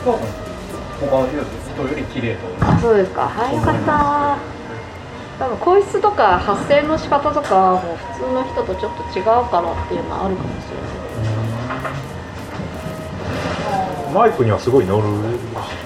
[0.05, 0.39] つって。
[1.01, 1.43] 他の人よ
[1.95, 2.47] り綺麗と。
[2.47, 3.21] 思うあそうですか。
[3.23, 4.59] はいよかった
[5.39, 10.99] 多分声質とか発声の仕方とかも普通の人とちょっと違うからっていうのはあるかもしれない。
[14.13, 15.04] マイクにはすごい乗る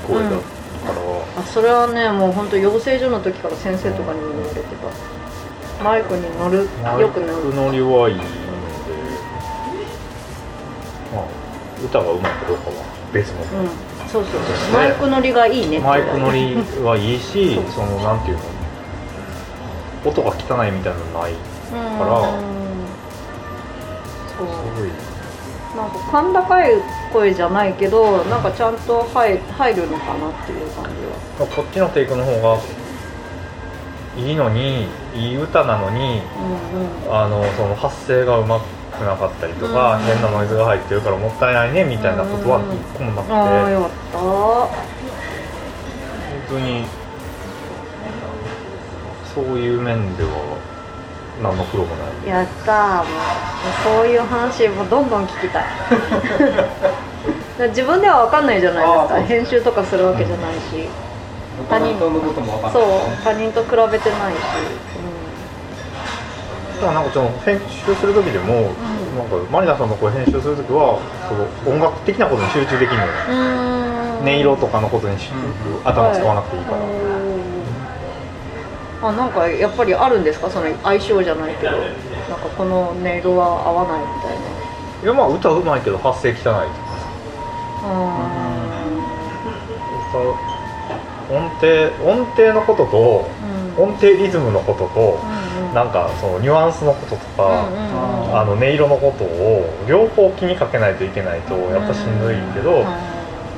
[0.07, 0.41] 声だから、
[1.37, 8.27] あそれはねもう本当養成所の時から先生とかにも言われてたマイクに乗るよく乗る乗りはいいので、
[11.13, 11.25] まあ、
[11.83, 12.75] 歌がうまいかどうかは
[13.13, 18.43] 別の、うんそうそうそうマイク乗りがいいねマイク乗りはいいしそのなんていうの
[20.05, 21.39] 音が汚いみたいなのないうん
[21.97, 22.21] から
[24.37, 24.89] そうすごい。
[25.75, 26.71] なんか甲高い
[27.11, 30.89] 声じゃないけどなんかちゃんと入入るのかなっていう感じ
[31.41, 31.47] は。
[31.47, 32.59] こっちのテイクの方が
[34.15, 37.15] いいのにいい歌なのにうんうん。
[37.15, 44.69] あのその発声がうまくなかったりとか、うん変なノイズが入ってるからもったいないねみたいなことは一個もなくて、ああよかった本
[46.49, 46.85] 当に
[49.33, 50.29] そういう面では
[51.41, 52.29] 何の苦労もない？
[52.29, 53.07] やったーもう
[53.83, 55.65] そういう話もどんどん聞きたい。
[57.69, 59.21] 自分では分かんないじゃないですか。
[59.21, 60.87] 編集とかするわけじゃないし。
[61.69, 64.39] 他の人のことも分かんそうない他人と比べてないし、
[66.81, 68.73] でもなんかその編集する時でも、
[69.15, 70.97] なんかマリナさんの声編集する時は
[71.29, 73.11] その音楽的なことに集中できるのよ。
[73.29, 75.29] うん、音色とかのことにし
[75.85, 76.77] 頭使わなくていいから、
[79.03, 80.49] あなんかやっぱりあるんですか？
[80.49, 81.71] その相性じゃないけど。
[81.71, 84.41] なんかこの音色は合わないみたいな。
[85.03, 86.55] いやまあ歌うまいけど発声汚いとか。
[91.29, 93.27] う音程音程のことと
[93.77, 93.91] んうん。
[93.91, 95.73] 音程リズムのことと、うんうん。
[95.73, 97.93] なんかそのニュアンスのこととか、うんうんうん
[98.33, 102.83] あの音色のことを両方気にかけないといけないとやっぱしんどいけど、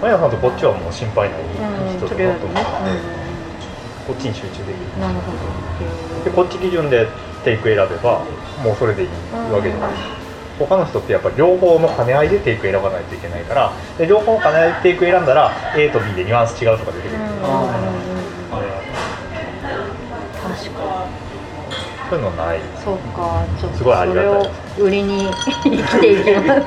[0.02, 1.46] マヤさんとこっちはもう心配ないう
[1.96, 2.66] ん人だなと思って、
[4.08, 4.74] こっちに集中できる。
[4.96, 5.32] うんなるほ
[6.24, 7.08] でこっち基準で
[7.44, 8.24] テイク選べば
[8.64, 9.10] もうそれでいい
[9.52, 9.92] わけじゃない、
[10.58, 17.32] 他の人ってやっぱり両方の兼ね合いでテイク選ばないといけないからで両方の兼ね合いでテイク選んだら A と B でニュアンス違うとか出てくる、ど、うん
[20.42, 21.08] 確か
[22.10, 22.60] そういうのない。
[22.60, 23.44] にそうか。
[23.60, 24.52] ちょっとすごいありがたい。
[24.76, 26.62] それを売りに生きていきます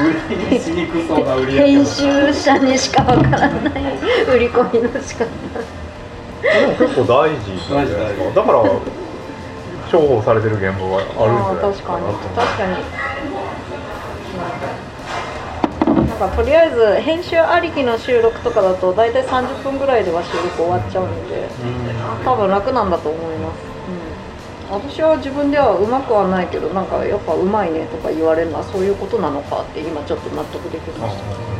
[0.00, 3.82] 売りにしにくそうな売り編集者にしかわからない。
[4.28, 5.26] 売り込みの仕方
[6.42, 8.62] でも結構大事じゃないです大事かだから
[9.90, 12.38] 重宝されてる現場はあるんじゃないですか確かになと思う。
[12.38, 12.78] 確かに、
[15.98, 21.48] うん、なんかとりあえず編集ありきの収録とかだと大体30分ぐらいでは収録終わっちゃうので
[22.24, 23.58] 多分楽なんだと思います、
[24.70, 31.59] うん、私は自分ではうまくはないけどなんかやっぱうまいねとか言われるのはそういうことなのかって今ちょっと納得できました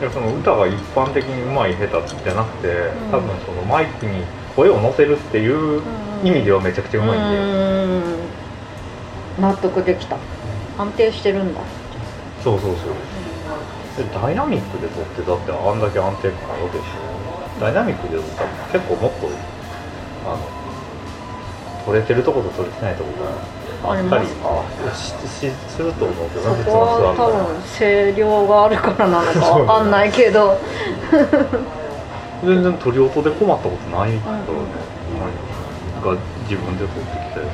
[0.00, 2.70] いやその歌が一般的に上手い下手じゃなくて、ん。
[3.10, 5.80] 多分そのマイクに声を乗せるっていう
[6.22, 7.40] 意味ではめちゃくちゃ上手いんで、う
[9.40, 9.42] ん。
[9.42, 10.18] 納得できた。
[10.78, 11.62] 安定してるんだ。
[12.44, 12.94] そうそうそう。
[13.96, 16.84] でダイナミックで撮ってだってあんだけ安定感あるでしょ。
[17.60, 19.30] ダイナミックで撮ったら結構もっと
[20.26, 20.46] あの
[21.86, 23.30] 撮れてるとこと撮れてないとこが
[23.84, 24.32] あったりし
[25.28, 30.58] しすると思うけどそこは多分声量があるからなのかわかんないけど。
[32.44, 34.42] 全然撮り音で困ったことないからね、
[36.04, 36.16] が
[36.48, 37.46] 自分で撮ってきたや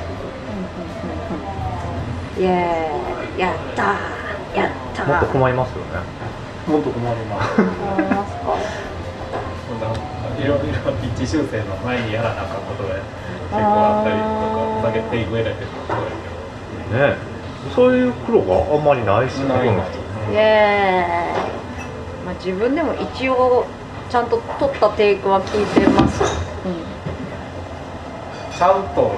[2.37, 4.57] イエーイやったー。
[4.57, 6.23] やったつもっとー困りますよね。
[6.67, 9.93] もっと困るな思います か
[10.39, 12.95] いろいろピッチ修正の前にやらなあかんことが
[13.53, 14.25] 結構あったりと
[14.81, 16.11] か下げていくえらいってことがある
[16.89, 17.33] けどね。
[17.75, 19.97] そういう苦労があんまりないしないほとんどの人
[20.33, 21.41] イエー
[22.21, 23.65] イ、まあ、自分でも一応
[24.09, 26.21] ちゃんと撮ったテイクは聞いてます、
[28.57, 29.15] ちゃんと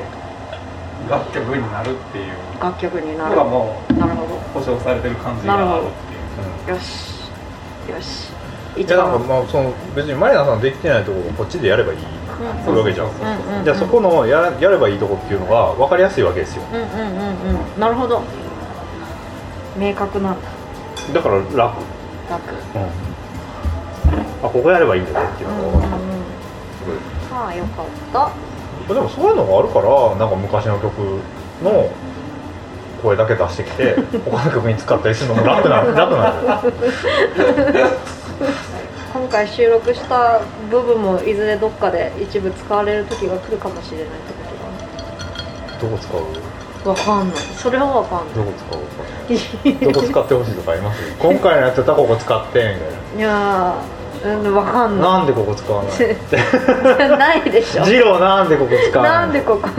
[1.09, 4.35] 楽曲になるっていう楽曲になのるがもうなるほど。
[4.53, 5.87] 保証されてる感じがあるっ
[6.65, 6.71] て。
[6.71, 7.29] いうよし。
[7.89, 8.31] よし。
[8.77, 11.99] いやなんかまあその別にマリナさんできてないところをこっちでやればいい
[12.39, 13.07] うんそういうわけじゃん。
[13.07, 13.11] うん
[13.59, 16.63] うんじゃあそこのややればいいとこっていうのが分かりやすいわけですよ。
[16.71, 16.89] うんうんうん
[17.73, 17.79] うん。
[17.79, 18.21] なるほど。
[19.77, 20.35] 明確な。
[21.13, 21.73] だから楽、うん、楽
[24.43, 26.17] あここやればいいんだねっていううんのが分かるうんうん。
[27.37, 27.85] ああよかっ
[28.87, 28.93] た。
[28.93, 31.19] でもそういうのがあるからなんか昔の曲
[31.63, 31.89] の
[33.01, 33.95] 声だけ出してきて
[34.29, 36.23] 他の曲に使ったりするのも楽な楽なのよ
[39.15, 44.33] 今回収録した部分もいずれどっかで一部使われる時が来るかもしれないって
[45.79, 46.21] こどこ使う？
[46.83, 47.37] とだわかんない。
[47.57, 49.79] それはわかんどこ使う？
[49.79, 51.01] かどこ使ってほしいとかあります？
[51.17, 52.73] 今回のやつやったらここ使ってみたい
[53.15, 53.19] な。
[53.19, 55.97] いやーうんわかんなななんでここ使わないい？
[57.17, 57.83] ないでしょ。
[57.85, 59.17] ジローなんでここ使わない？
[59.21, 59.69] なんでここ？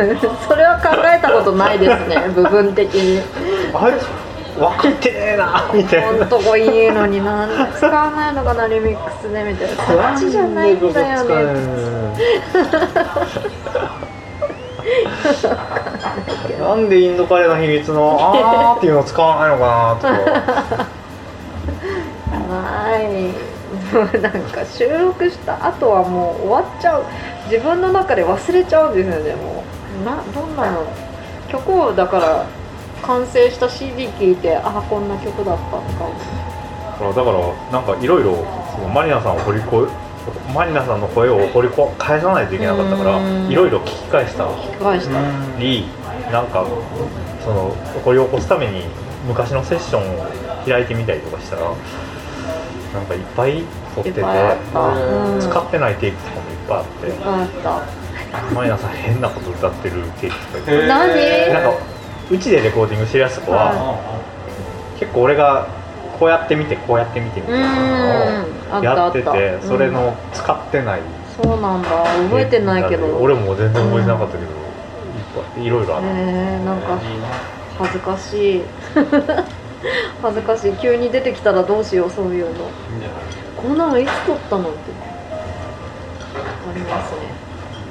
[0.49, 3.21] それは考えたことないですね 部分的に。
[3.75, 3.95] あれ？
[4.57, 6.27] 分かってねえなみたいな。
[6.27, 9.85] とこいいのになんで使わないのかなリミックスでみたいな。
[9.85, 12.17] そっちじゃないんだよね。
[16.59, 20.87] なんでインドカレーの秘密のあーっていうのを使わないのかなとか。
[22.49, 23.05] ない。
[23.93, 27.05] もうなんか収録した後はもう終わっちゃう。
[27.51, 29.65] 自分の中で忘れちゃうんですよねも
[30.03, 30.05] う。
[30.05, 30.87] などんなの？
[31.49, 32.47] 曲をだから
[33.07, 37.15] 完成した CD 聴いてあこんな曲だったのか。
[37.15, 37.39] だから
[37.73, 38.37] なんかいろいろ
[38.75, 39.87] そのマリナさんを掘りこ
[40.55, 43.51] マリナさんの声を掘りこ返さないといけなかったからうん。
[43.51, 44.45] いろいろ聞き返した。
[44.45, 45.21] 聞き返した。
[45.59, 45.85] り
[46.33, 46.67] なんか
[47.45, 48.83] その掘り起こすために
[49.29, 50.27] 昔のセッションを
[50.67, 51.63] 開いてみたりとかしたら
[52.95, 53.63] なんかいっぱい
[53.95, 57.67] 撮ってて使ってないテイクとかもいっぱいあって
[58.35, 61.53] あっマリナさん変なこと歌ってるテイクとかいっぱいた何？
[61.53, 61.96] なんか
[62.31, 64.23] うちでレコーディングしてるやつとかは
[64.99, 65.69] 結構俺が
[66.19, 71.01] こうやってみてこうやってみてみたいなのをやっててたそれの使ってない
[71.37, 71.89] そうなんだ。
[71.91, 73.07] 覚えてないけど。
[73.19, 74.57] 俺も全然覚えてなかったけどいっ
[75.55, 76.99] ぱいいろいろあってえー、なんか
[77.79, 78.63] 恥ずかしい。
[80.23, 80.73] 恥ずかしい。
[80.79, 82.71] 急に出てきたらどうしようそういうの。
[83.57, 84.79] こんなのいつ撮ったのって。
[86.35, 87.19] ありますね。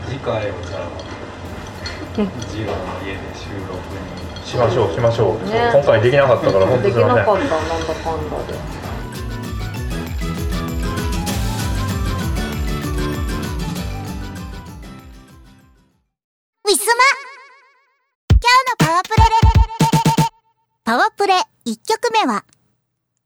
[0.08, 0.42] 次回は
[2.16, 4.05] じゃあジローの家で収録に
[4.46, 8.54] しましょうしましょう、ね今回できなかったから本当ですきいませんなかったなんだかんだで
[16.64, 17.04] ウィスマ
[18.30, 19.26] 今日のパワープレ
[20.84, 21.34] パワープレ
[21.66, 22.46] 1曲目は、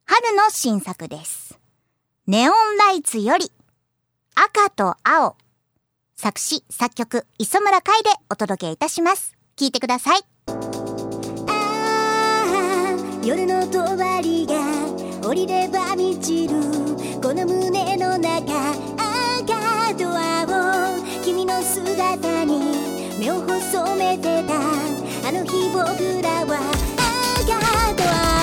[0.06, 1.60] 春の新作です。
[2.26, 3.52] ネオンライツより、
[4.34, 5.36] 赤と青。
[6.16, 9.36] 作詞、作曲、磯村海でお届けいたします。
[9.58, 10.39] 聴いてください。
[13.30, 14.56] 夜のとわりが
[15.22, 16.56] 降りれば満ちる
[17.22, 24.56] この胸の中赤と青君の姿に目を細めてた。
[25.30, 25.86] あの日僕
[26.24, 26.58] らは
[27.38, 27.54] 赤
[27.94, 28.39] と青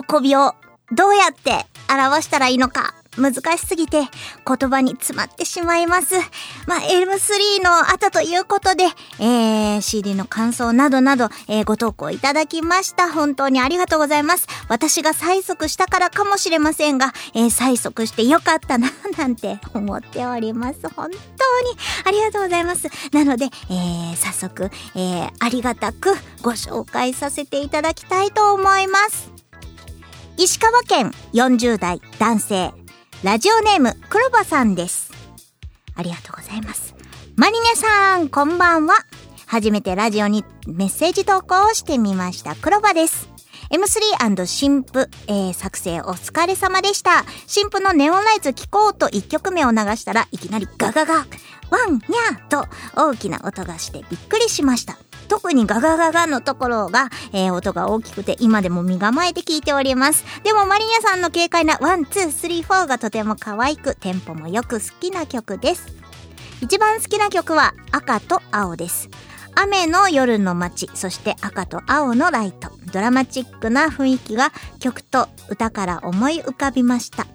[0.00, 0.54] 喜びを
[0.92, 4.04] どうやって表したらいいのか難しすぎて
[4.46, 6.14] 言葉に詰まってしまいます。
[6.66, 8.84] まあ、M3 の後ということで、
[9.18, 13.12] えー、CD の感想などなど、えー、ご投稿いただきました。
[13.12, 14.46] 本当にありがとうございます。
[14.68, 18.88] 私が催促したからかもしれませんが、えー、催促してよかったな、
[19.18, 20.88] なんて思っております。
[20.88, 21.18] 本当に
[22.06, 22.88] ありがとうございます。
[23.12, 29.31] なので、えー、早速、えー、ありがたくご紹介させていただきたいと思います。
[30.44, 32.72] 石川県40代男性。
[33.22, 35.12] ラジオネーム黒羽さんです。
[35.94, 36.96] ありがとうございます。
[37.36, 38.96] マリネさんこんばんは。
[39.46, 42.56] 初めてラジオにメッセージ投稿をしてみました。
[42.56, 43.30] 黒羽です。
[43.70, 47.24] M3& 新譜、えー、作成お疲れ様でした。
[47.46, 51.22] 新譜のネオンライズ聞こうと1曲目を流したらいきなりガガガ、ワ
[51.88, 52.66] ン、ニャーと
[52.96, 54.98] 大きな音がしてびっくりしました。
[55.32, 60.26] 特にガガガガのところが、えー、音が大きくて今でも身構えて聞いております。
[60.44, 65.86] でもマリニャさんの軽快な one、two、three、four がとても可愛く、テンポもよく好きな曲です。
[66.60, 69.08] 一番好きな曲は赤と青です。
[69.54, 72.70] 雨の夜の街、そして赤と青のライト。
[72.92, 77.26] ドラマチックな雰囲気が曲と歌から思い浮かびました。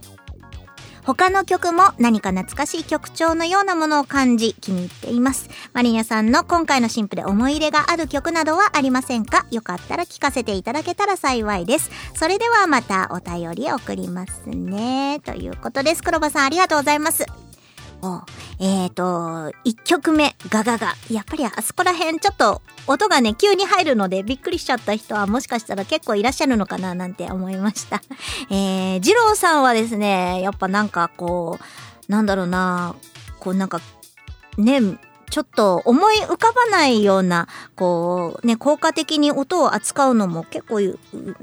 [1.08, 5.50] 他の曲も何か懐かしい曲調のようなものを感じ気に入っています。
[5.72, 9.46] マリニャさんの今回のシンプル思い入れがある曲などはありませんか？
[9.50, 11.90] よかったら聞かせていただけたら幸いです。
[12.14, 15.22] それではまたお便り送りますね。
[15.24, 16.04] ということです。
[16.04, 17.26] 黒羽さんありがとうございます。
[18.02, 18.22] お
[18.60, 20.96] えーと、一曲目、ガガガ。
[21.10, 28.02] やっぱりあそこら辺ちょっと音がね、急に入るのでびっくりしちゃった人はもしかしたら結構いらっしゃるのかななんて思いました。
[28.50, 31.60] えー、二郎さんはですね、やっぱなんかこ
[32.08, 32.96] う、なんだろうな、
[33.40, 33.82] こうなんか、
[34.58, 34.80] ね、
[35.30, 40.80] ちょっと思い浮かばないような、こうね、効果的に音を扱うのも結構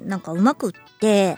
[0.04, 1.36] なんかうまくって、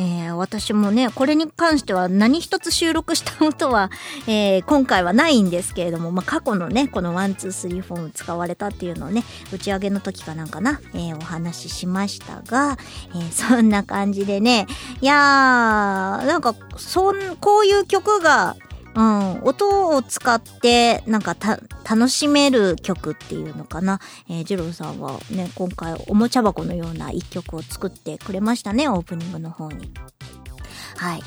[0.00, 3.90] えー、私もね、これに関しては何一つ収録したことは、
[4.26, 12.78] えー、今回はないんですけれども、まあ、過去のね、この one、two、three、four も使われたっていうのをね、打ち上げの時かなんかな、えー、お話ししましたが、
[13.10, 14.66] えー、そんな感じでね、
[15.02, 18.56] いやー、なんか、そん、こういう曲が、
[18.94, 24.00] うん、音を使ってなんかた楽しめる曲っていうのかな。
[24.28, 29.92] えー、ジローさんはね、今回おもちゃ箱のような一曲を作ってくれましたね、オープニングの方に。
[30.96, 31.22] はい。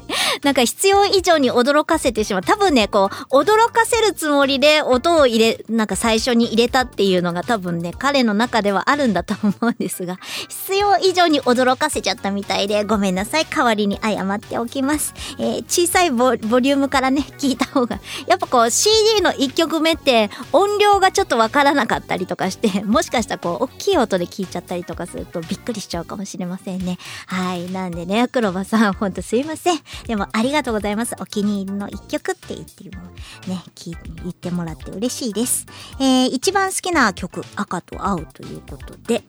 [0.42, 2.42] なんか必要以上に驚かせてしまう。
[2.42, 10.18] 多分ね、こう、驚かせるつもりで音を入れ、なんか最初に入れたっていうのが多分ね、彼の中ではあるんだと思うんですが、
[10.48, 13.46] 必要以上に驚かせちゃったみたいで、ごめんなさい。
[13.46, 15.14] 代わりに謝っておきます。
[15.38, 26.98] えー、小さいボボリュームからね、聞いた方が、やっぱこう CD の1曲目って音量がちょっとわからなかったりとかして、もしかしたらこう、大きい音で聞いちゃったりとかするとびっくりしちゃうかもしれませんね。
[27.26, 27.70] はい。
[27.70, 29.80] なんでね、黒羽さん、ほんとすいません。
[30.06, 31.14] でもありがとうございます。
[31.20, 33.02] お気に入りの一曲って言っても、
[33.46, 35.66] ね、聞言ってもらって嬉しいです。
[36.00, 39.22] えー、一番好きな曲、赤と青ということで、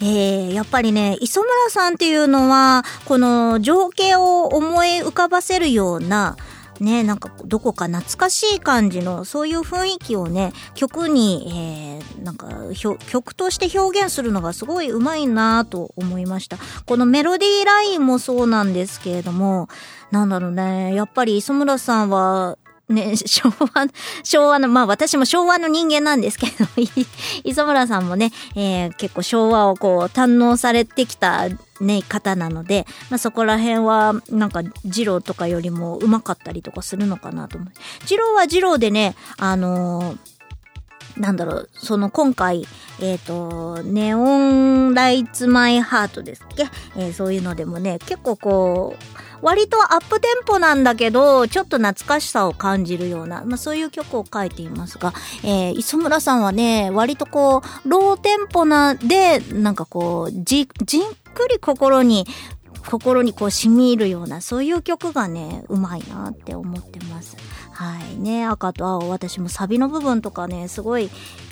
[0.00, 6.36] えー、やっぱりね、磯村さんっていうのは、この情景を思い浮かばせるような、
[6.80, 12.48] ね、なんかどこか懐かしい感じのそういう雰囲気をね曲に、えー、なんか
[13.06, 16.56] 曲として表現するのがすごい上手いなと思いました。
[16.86, 19.68] このメロディーラインもそうなんですけれども
[20.10, 22.56] なんだろうねやっぱり磯村さんは
[22.90, 23.86] ね、 昭和、
[24.22, 26.66] 昭和の、まあ私も昭和の人間なんですけど、
[27.44, 31.48] 磯村さんもね、えー、結構昭和をこう堪能されてきた
[31.80, 37.70] ね、方なので、まあそこら辺はなんか二郎とかよりもうまかったりとかするのかなと思う。
[38.06, 40.39] 二郎は二郎でね、あのー
[41.20, 42.66] なんだろう、その今回、
[43.00, 46.64] えっ、ー、と、ネオンライツマイハートですっけ、
[46.96, 55.12] えー、そういうのでもね、結構こう、割とアップテンポなんだけど、ちょっと懐かしさを感じるような、まあそういう曲を書いていますが、
[55.44, 61.02] えー、磯村さんはね、割とこう、ローテンポなで、なんかこう、じ、じん
[61.34, 62.26] くり心に
[62.86, 67.36] 心にこう染み入るようなそういう曲がねうまいなって思ってます。
[67.80, 71.08] はいね赤と青私もサビの部分とかねすごい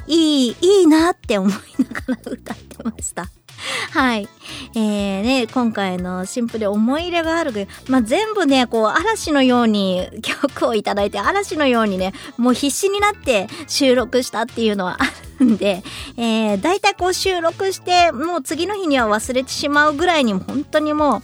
[0.07, 3.31] いいいいなって思いながら歌ってました
[3.91, 4.29] はい。
[4.77, 15.07] えー、ね、今回の新婦で思い入れがあるけど、まあ、全部ね、こう、嵐のように曲をいただいて、嵐のようにね、もう必死になって収録したっていうのはあ
[15.41, 15.83] るんで、
[16.17, 21.21] えー、大体こう収録して、もう次の日には忘れてしまうぐらいに、本当にも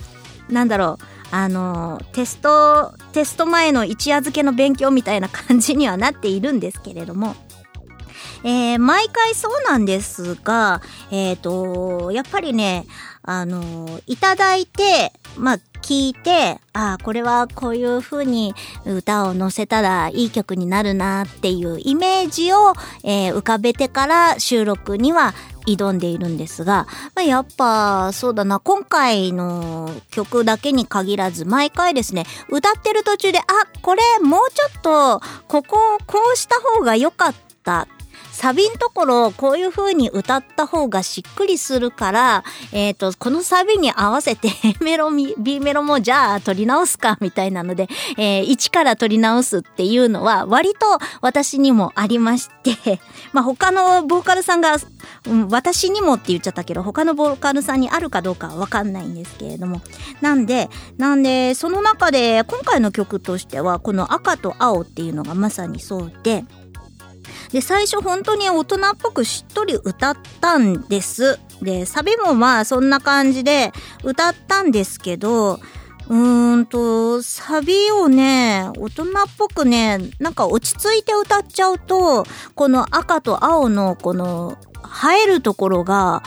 [0.49, 7.35] う、なんだろう、あの、テスト、テスト前の一夜漬けの勉強みたいな感じにはなっているんですけれども、
[8.45, 10.81] えー毎回そうなんですが、
[11.11, 12.87] えっ、と、やっぱりね、
[13.23, 18.55] あの、いただいて、まあ、聞いて、ああ、これはこういう風に
[18.87, 25.35] 歌を載せたらいい曲になるなっていうイメージを、えー浮かべてから収録には
[25.67, 33.43] 挑んでいるんですが、まあ、やっぱそうだな、今回の曲だけに限らず、毎回ですね、歌ってる途中で、あ、
[33.83, 37.35] これもうちょっと、ここをこうした方が良かっ
[37.65, 37.89] た。
[38.35, 44.49] サビんところこういう風に歌った方がしっくりするから、えっ、と、このサビに合わせて
[44.83, 53.01] メロ、B メロもじゃあ取り直すかみたいなので、えー、1から取り直すっていうのは割と私にもありまして、
[53.33, 54.77] まあ他のボーカルさんが、
[55.29, 59.81] うん、私にもって言っちゃったけど、他のボーカルさんにあるかどうかはわかんないんですけれども。
[60.21, 66.45] なんで、なんで、その中で今回の曲としては、この赤と青っていうのがまさにそうで、
[67.55, 71.39] で、最初本当に大人っぽくしっとり歌ったんです。
[71.63, 73.71] で、サビもまあそんな感じで
[74.03, 75.61] 歌ったんですけど、
[76.09, 79.07] うーんと、サビをね、大人っ
[79.39, 82.27] ぽくね、なんか落ち着いて歌っちゃうと、
[82.57, 86.25] この赤と青のこの、生えるところが、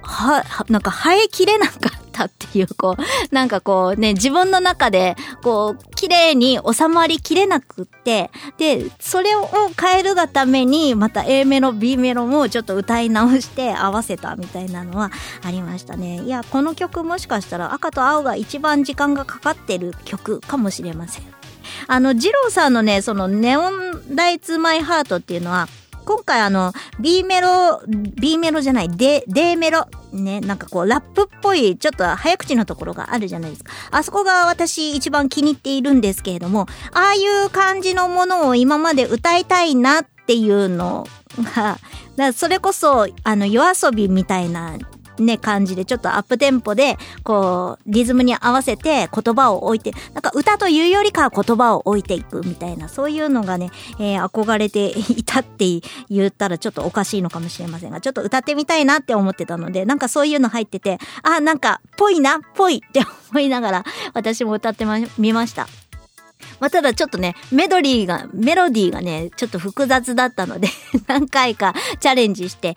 [0.00, 3.02] は、はなんか生えきれなかったっていう、こう、
[3.34, 9.48] なんかこうね、自分の中で、こう、綺麗に収まりきれなくって、で、それを
[9.80, 15.10] 変えるがために、また A メロ、B メロもちょっと歌い直して合わせたみたいなのは
[15.44, 16.22] ありましたね。
[16.22, 21.24] いや、この曲もしかしたら赤と青が一番時間がかかってる曲かもしれません。
[21.86, 25.68] あの、二郎さんのね、そのネオンライツマイハートっていうのは、
[26.04, 33.72] 今回あの、B メロ、B メロじゃない、D、D メロ、ね、なんかこう、ラップっぽい、ちょっと早口のところがあるじゃないですか。
[33.90, 41.06] あそこが私一番気に入っているんですけれども、ああいう感じのものを今まで歌いたいなっていうの
[41.54, 41.78] が、
[42.32, 44.76] それこそ、あの、夜遊びみたいな、
[45.18, 55.64] ね、感じで、ちょっとアップテンポで、こう、リズムに合わせて言葉を置いて、なんか歌というよりかは言葉を置いていくみたいな、そういうのがね、えー憧れていたって
[56.08, 63.84] 言ったらちょっとおかしいのかもしれませんが、ちょっと歌ってみたいなって思ってたので、なんかそういうの入ってて、あ、なんか、ぽいな、ぽいって思いながら、
[64.14, 65.66] 私も歌ってまみました。
[66.62, 70.68] まあ、ただちょっとね、メドリーが、メロディーがね、ちょっと複雑だったので、
[71.08, 72.76] 何回かチャレンジして、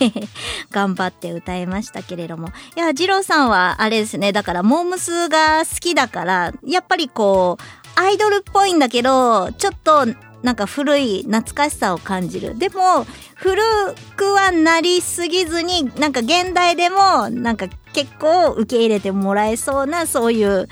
[0.70, 2.48] 頑張って歌いましたけれども。
[2.76, 10.06] いや、ジローさんはあれですね、だからモームスが好きだから、やっぱりこう、アイドルっぽいんだけど、ちょっと、
[10.42, 12.58] なんか古い懐かしさを感じる。
[12.58, 13.62] でも、古
[14.14, 20.68] くはなりすぎずに、なんか現代でも、なんか結構受け入れてもらえそうな、そういう、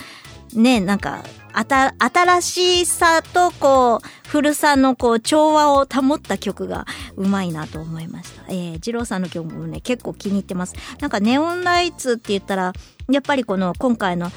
[0.52, 1.24] ね、なんか、
[1.54, 8.42] 新しさと、こう、古さの、こう、調和を保った曲がうまいなと思いました。
[8.48, 10.74] えー、二郎さんの曲もね、結構気に入ってます。
[10.98, 12.72] なんか、ネオンライツって言ったら、
[13.10, 14.30] やっぱりこの、今回の、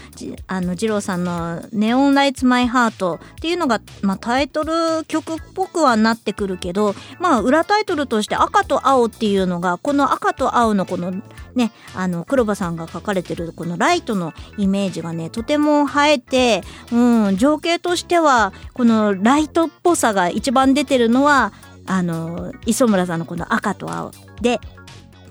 [0.48, 11.14] あの、二郎さんの、ネオンライツマイハートっていうのが、まあ、タイトル曲っぽくはなってくるけど、まあ、裏タイトルとして赤と青っていうのが、この赤と青のこの、
[11.56, 21.54] ね、あの、黒羽さんが書かれてるこのライトのイメージがね、とても映えて、うん、情景としては、このライトっぽさが一番出てるのは、
[21.86, 24.12] あの、磯村さんのこの赤と青
[24.42, 24.60] で、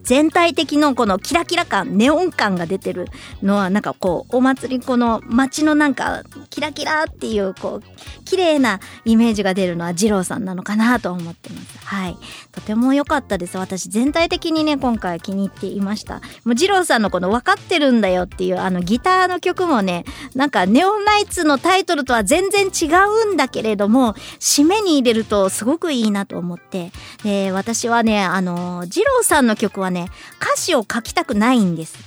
[0.06, 3.06] 全体的のこのキラキラ感、ネオン感が出てる
[3.42, 11.78] のは、なんかこう、お祭り、この街のなんか、キラキラっていう、こう、綺麗なイメージが出るのは二郎さんなのかなと思ってます。
[11.84, 12.16] はい。
[12.56, 13.58] とても良かったです。
[13.58, 16.16] 私、全体的にね、今回気に入っていました。
[16.44, 20.04] もう二郎さんのこの分かってるんだよっていう、あの、ギターの曲もね、
[20.34, 22.86] なんか、ネオンライツのタイトルとは全然違
[23.28, 26.92] うんだけれども、締めに入れるとすごくいいなと思って、
[27.22, 30.08] で、私はね、あの、二郎さんの曲はね、
[30.40, 31.98] 歌詞を書きたくないんです。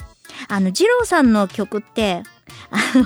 [0.47, 2.24] あの、二郎さんの曲って、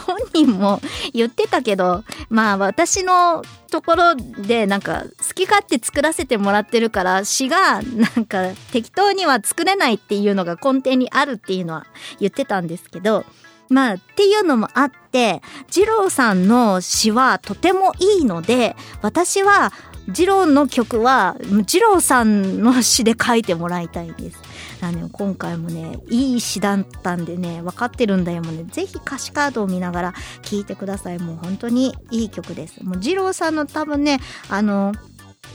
[0.06, 0.82] 本人も
[1.14, 11.86] 言ってたけど、まあ私のところでなんか好き勝手作らせてもらってるから詩がなんか適当には作れないっていうのが根底にあるっていうのは
[12.20, 13.26] 言ってたんですけど、
[13.70, 15.42] まあっていうのもあって、
[15.72, 19.72] 二郎さんの詩はとてもいいので、私は
[20.08, 24.38] 二郎の曲は二郎さんの詩で書いてもらいたいです。
[24.84, 28.66] あの今回もねいい詩だったんでね分かってるんだよもね。
[28.72, 31.20] 是非歌詞カードを見ながら聴いてください。
[31.20, 32.84] もう本当にいい曲です。
[32.84, 34.20] もう二郎さんの多分ね
[34.50, 34.94] あの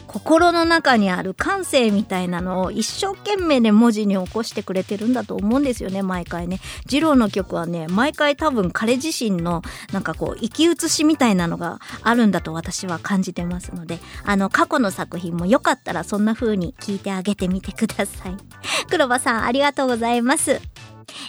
[0.06, 6.60] 心の中にある感性みたいなのを一生懸命ね文字に起こしてくれてるんだと思うんですよね毎回ね。
[6.90, 9.62] 二郎の曲はね毎回多分彼自身の
[9.92, 18.36] なんかこう生き写しみたいなのがあるんだと私は感じてますのであの過去の作品もよかったらそんな風に聞いてあげてみてください。
[18.90, 20.60] 黒羽さんありがとうございます。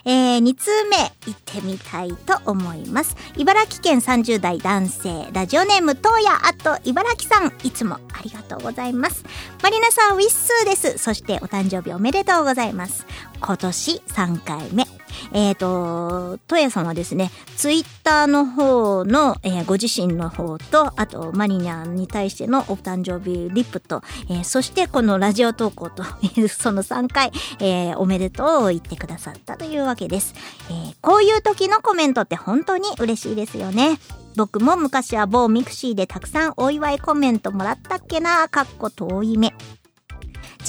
[0.05, 3.15] えー、2通目行ってみたいと思います。
[3.37, 9.23] 茨城県30代男性ラジオネーム東野あと茨城さんいつもありがとうございます。
[9.61, 10.97] マリナさんウィッスーです。
[10.97, 13.05] そしてお誕生日おめでとうございます。
[13.39, 14.85] 今年3回目
[15.33, 26.03] えっ、ー、と、トヤさんはですね、ツイッターの方の、えー、ご自身の方と、あと、マリニャンに対してのお誕生日リップと、えー、そしてこのラジオ投稿と
[26.37, 30.33] いう、 その3回、え、おめでとうを言ってくださったというわけです。
[30.69, 33.99] え、こういう時のコメントって本当に嬉しいですよね。
[34.35, 39.53] 僕も昔は某ミクシーでたくさんお祝いコメントもらったっけな、かっこ遠い目。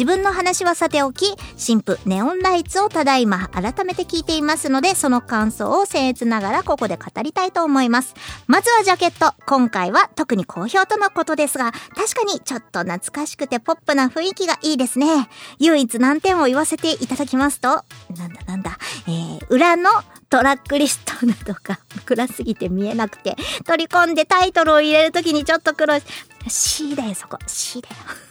[0.01, 8.15] 自分の話はさておき、新婦ネオンライツをただいま改めて聞いていますので、その感想を僭越ながらここで語りたいと思います。
[8.47, 9.35] まずはジャケット。
[9.45, 15.29] 今回は特に好評とのことですが、確かにちょっと懐かしくてポップな雰囲気がいいですね。
[15.59, 17.85] 唯一難点を言わせていただきますと、
[18.17, 19.91] なんだなんだ、えー、裏の
[20.31, 23.37] トラックリストなどが 暗すぎて見えなくて、
[23.67, 26.03] 取り込んでタイトルを入れるときにちょっと黒い。
[26.49, 27.37] C だよ、そこ。
[27.47, 28.30] C だよ。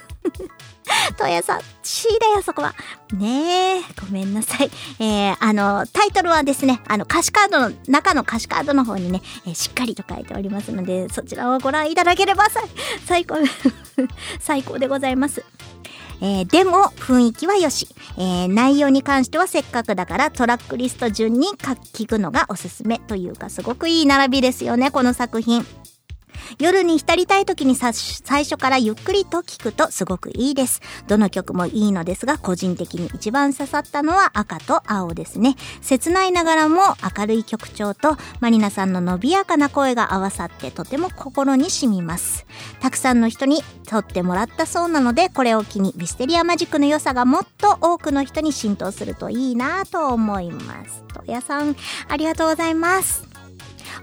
[1.18, 2.74] トヤさん、C だよ、そこは。
[3.14, 4.70] ねえ、ごめんなさい。
[5.00, 12.62] えー、あの、タイトルはですね、あの、歌詞カードの、中の歌詞カードの方にね、えー、しっかりと書いておりますので、そちらをご覧いただければさ、
[13.06, 13.36] 最高、
[14.40, 15.44] 最高でございます。
[16.22, 25.66] えー、でも雰囲気はよし、えー、内容に関してはせっかくだからトラックリスト順に聞くのがおすすめというかすごくいい並びですよねこの作品
[26.60, 27.94] 夜に浸りたい時に最
[28.44, 30.82] 初からゆっくりと聴くとすごくいいです。
[31.08, 35.56] どの曲もいいのですが、個人的に一番刺さったのは赤と青ですね。
[35.82, 36.82] 切ないながらも
[37.18, 42.46] 明るい曲調とマリナさんの伸びやかな声が合わさってとても心に染みます。
[42.80, 51.04] たくさんの人に撮ってもらったそうなので、これを機にビステリアマジックの良さがもっと多くの人に浸透するといいなと思います。
[51.14, 51.76] とやさん、
[52.08, 53.29] ありがとうございます。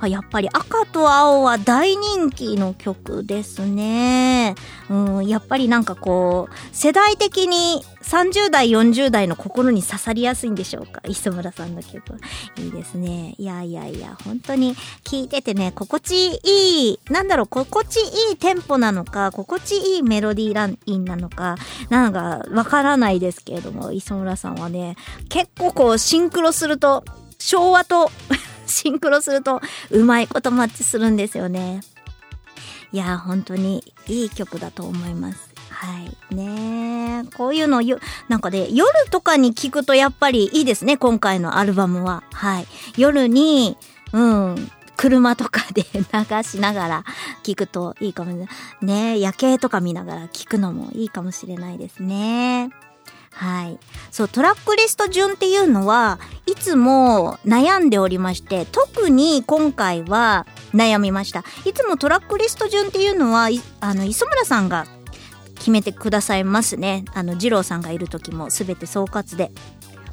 [0.02, 4.54] やっぱり赤と青は大人気の曲ですね。
[4.88, 11.00] うん、やっぱりなんかこう、世代的に30代、40代の心に刺さりやすいんでしょうか？
[11.08, 12.02] 磯村さんの曲。
[12.58, 13.34] いいですね。
[13.38, 21.56] いやいやいや、本当に聴いててね、心地いい、なんだろう、心地いいテンポなのか、心地いいメロディーラインなのか、
[21.90, 24.96] なんかわからないですけれども、磯村さんはね、
[25.28, 27.04] 結構こう、シンクロすると、
[27.38, 28.10] 昭和と
[28.76, 29.60] シンクロすると
[29.90, 31.80] うまいことマッチするんですよね。
[32.92, 35.50] いや、本当にいい曲だと思います。
[35.70, 35.98] は
[36.30, 36.34] い。
[36.34, 37.98] ねこういうのよ、
[38.28, 42.22] なんかね、夜とかに聞くとやっぱりいいですね、今回のアルバムは。
[42.32, 42.66] はい。
[42.96, 43.76] 夜に、
[44.12, 47.04] うん、車とかで 流しながら
[47.42, 48.48] 聞くといいかもしれない。
[48.82, 52.70] ね夜景とか見ながら聞くのもいいかもしれないですね。
[53.36, 53.78] はい。
[54.10, 61.44] そう、トラックリスト順っていうのは、いつも悩んでおりまして、特に今回は悩みました。
[61.66, 63.48] いつもトラックリスト順っていうのは、
[63.80, 64.86] あの、磯村さんが
[65.56, 67.04] 決めてくださいますね。
[67.12, 69.52] あの、二郎さんがいる時も全て総括で。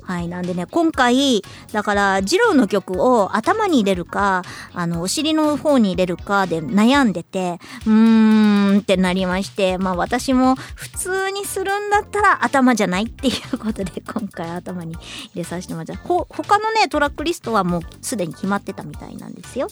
[0.06, 0.28] はい。
[0.28, 1.42] なんでね、今回、
[1.72, 4.44] だから、ジローの曲を頭に入れるか、
[4.74, 15.02] あの、お尻の方に入れるかで悩んでて、うーんってなりまして、まあ私も普通にするんだったら頭じゃないっていうことで、今回頭に入
[15.36, 15.96] れさせてもらった。
[15.98, 19.70] ほ、他のね、トラックリストはもうすでに決まってたみたいなんですよ。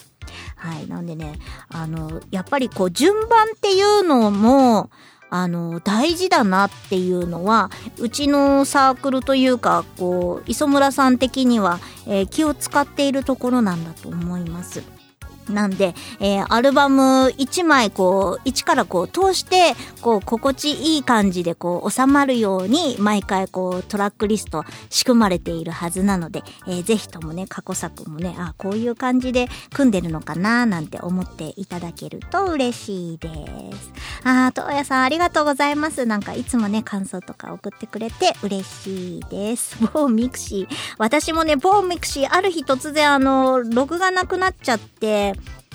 [0.56, 0.88] はい。
[0.88, 4.90] なんでね、あの、やっぱりこう、順番っていうのも、
[5.32, 15.01] あの、大事だなっていうのは、うちのサークルというか、こう、磯村さん的には、えー、気を使っているところなんだと思います。
[15.50, 33.30] なんで、えー、アルバム1枚こう、1からこう通して、こう、心地いい感じでこう、収まるように、毎回こう、トラックリスト仕組まれているはずなので、えー、ぜひともね、過去作もね、あ、こういう感じで組んでるのかな、なんて思っていただけると嬉しいで
[33.74, 33.92] す。
[34.24, 36.06] あー、とやさんありがとうございます。
[36.06, 39.78] なんかいつもね、感想とか送ってくれて嬉しいです。
[39.94, 40.76] 某ミクシー。
[40.98, 45.34] 私もね、某ミクシー、ある日突然あの、ログがなくなっちゃって、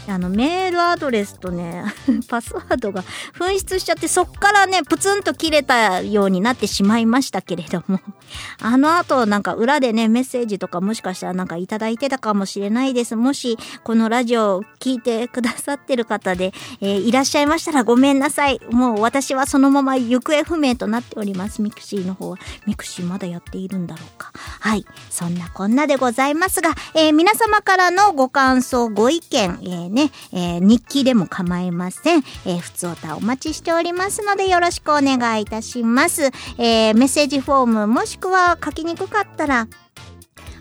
[0.09, 1.85] あのメールアドレスとね
[2.29, 3.03] パスワードが
[3.39, 8.01] 紛失しちゃってそっからねプツンと切れたようになってしまいましたけれども
[8.61, 13.17] あの後なんか裏でねメッセージとかもしかしたらなんかいただいてたかもしれないです。
[13.17, 18.61] もしこのラジオを聞いてくださってる方で、えーいらっしゃいましたらごめんなさい。
[18.71, 21.63] もう私はそのまま行方不明となっております。
[21.63, 22.39] ミクシーの方は。
[22.67, 24.33] ミクシーまだやっているんだろうか。
[24.61, 32.23] はいそんなこんなでございますが、えー皆様からのご感想ご意見、えーね、えー日記でも構いません。
[32.45, 36.31] えー、ふつおたお待ちしておりますのでよろしくお願いいたします。
[36.59, 39.69] えーメッセージフォームもしくは書きにくかったら、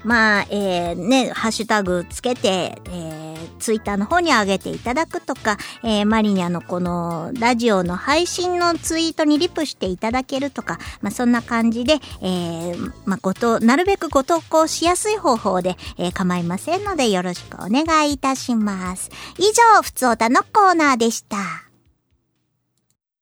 [0.06, 19.10] まあ、えーね、ハッシュタグつけて、えーツイッターの方に上げていただくとか、えーマリニャのこのラジオの配信のツイートにリプしていただけるとか、まあそんな感じで、えーまあごと、なるべくご投稿しやすい方法で、えー構いませんのでよろしくお願いいたします。
[19.39, 21.38] 以上、ふつおたのコーナーでした。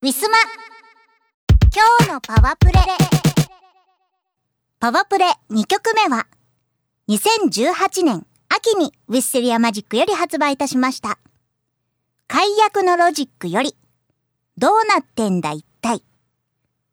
[0.01, 0.37] ウィスマ
[1.73, 2.73] 今日のパワプレ
[4.79, 6.27] パワプレ2曲目は、
[7.09, 11.19] 2018年秋にウィッセリアマジックより発売いたしました。
[12.27, 13.75] 解約のロジックより、
[14.57, 16.01] どうなってんだ一体。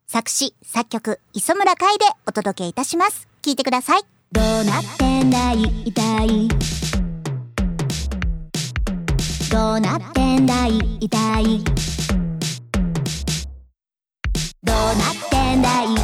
[0.08, 3.28] 作詞、作曲、磯村海でお届けいたします。
[3.42, 4.02] 聞いてください。
[4.32, 6.48] どうなってんだい痛い
[9.50, 11.64] どうなってんだい痛い
[14.62, 15.99] どうなってんだい痛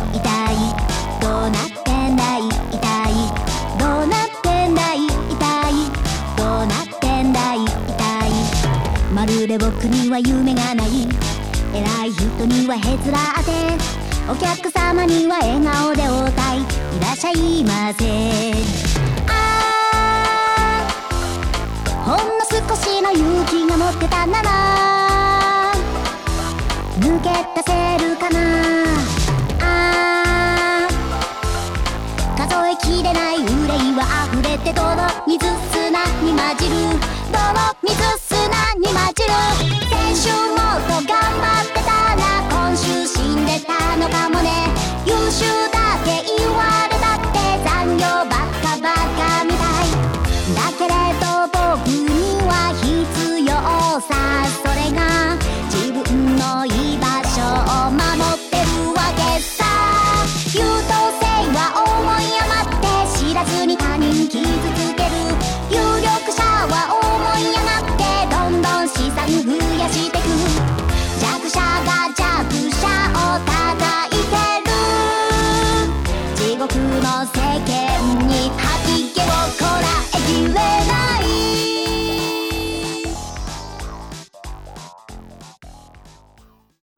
[9.59, 11.09] で僕には夢がない。
[11.73, 13.51] 偉い人にはへつらって。
[14.31, 16.59] お客様には笑顔でお歌い
[17.01, 18.05] らっしゃいませ。
[19.29, 19.33] あ
[22.05, 24.43] ほんの少しの勇気が持ってたな。
[24.43, 25.73] ら
[26.99, 27.73] 抜け出せ
[28.05, 28.41] るかな。
[29.63, 29.65] あ
[32.37, 34.05] 数えきれない憂いは
[34.35, 34.85] 溢れて泥
[35.27, 36.75] 水砂に混じる。
[37.33, 37.39] 泥
[37.83, 38.26] 水砂
[38.79, 39.31] に混じる
[39.91, 44.49] 先週もっと頑張ってたら今週死んでたのかもね。
[45.07, 46.59] 優秀だって言わ
[46.91, 47.35] れたって
[47.65, 48.29] 残業ばっ
[48.63, 49.89] かばっかみたい。
[50.55, 50.91] だけれ
[51.21, 53.51] ど僕には必要
[54.01, 54.15] さ。
[54.63, 55.01] それが
[55.71, 56.43] 自分の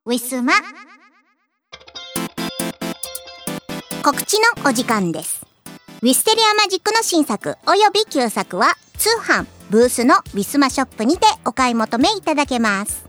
[0.09, 0.55] ウィスマ
[4.03, 5.45] 告知のお時間です。
[6.01, 13.05] ウィステリアマジックの新作および旧作は通販ブースのウィスマショップにてお買い求めいただけます。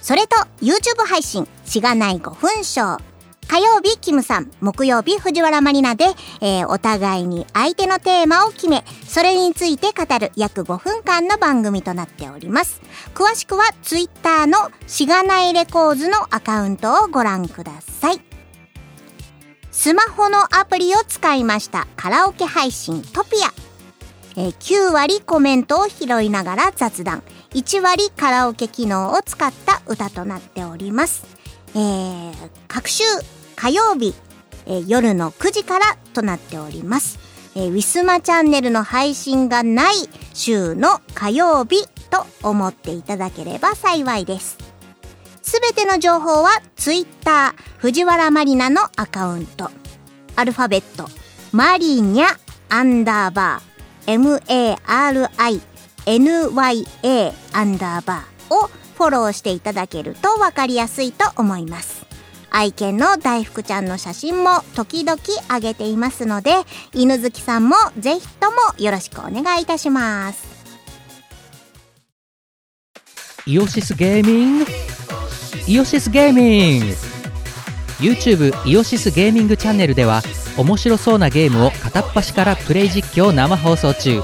[0.00, 3.13] それと YouTube 配信しがない5分ショー。
[3.48, 6.06] 火曜日キムさん、木曜日藤原マリナで、
[6.40, 12.80] えーお互いに相手のテーマを決め、それについて語る約5分間の番組となっております。
[13.14, 18.20] 詳しくは Twitter のしがないレコーズのアカウントをご覧ください。
[19.70, 23.52] スマホのアプリを使いましたカラオケ配信トピア。
[24.36, 27.22] えー9割コメントを拾いながら雑談。
[27.52, 31.24] 1割カラオケ機能を使った歌となっております。
[31.76, 32.34] えー、
[32.68, 33.02] 各週
[33.54, 34.14] 火曜日、
[34.66, 37.18] えー夜の9時からとなっております。
[37.54, 39.94] えーウィスマチャンネルの配信がない
[40.32, 44.58] 週の火曜日と思っていただければ幸いです。
[45.42, 49.70] すべての情報はツイッター藤原マリナのアカウント。
[50.36, 51.08] アルファベット、
[51.52, 52.26] マリニャ
[52.68, 54.12] アンダーバー、
[56.06, 62.03] M-A-R-I-N-Y-A アンダーバーをフォローしていただけるとわかりやすいと思います。
[62.56, 65.18] 愛犬の大福ちゃんの写真も時々
[65.52, 66.52] 上げていますので、
[66.92, 70.46] 犬好きさんもぜひともよろしくお願いいたします。
[73.44, 74.66] イオシスゲーミング。
[75.66, 76.94] イオシスゲーミング。
[77.98, 80.22] YouTube イオシスゲーミングチャンネルでは
[80.56, 84.22] 面白そうなゲームを片っ端からプレイ実況生放送中。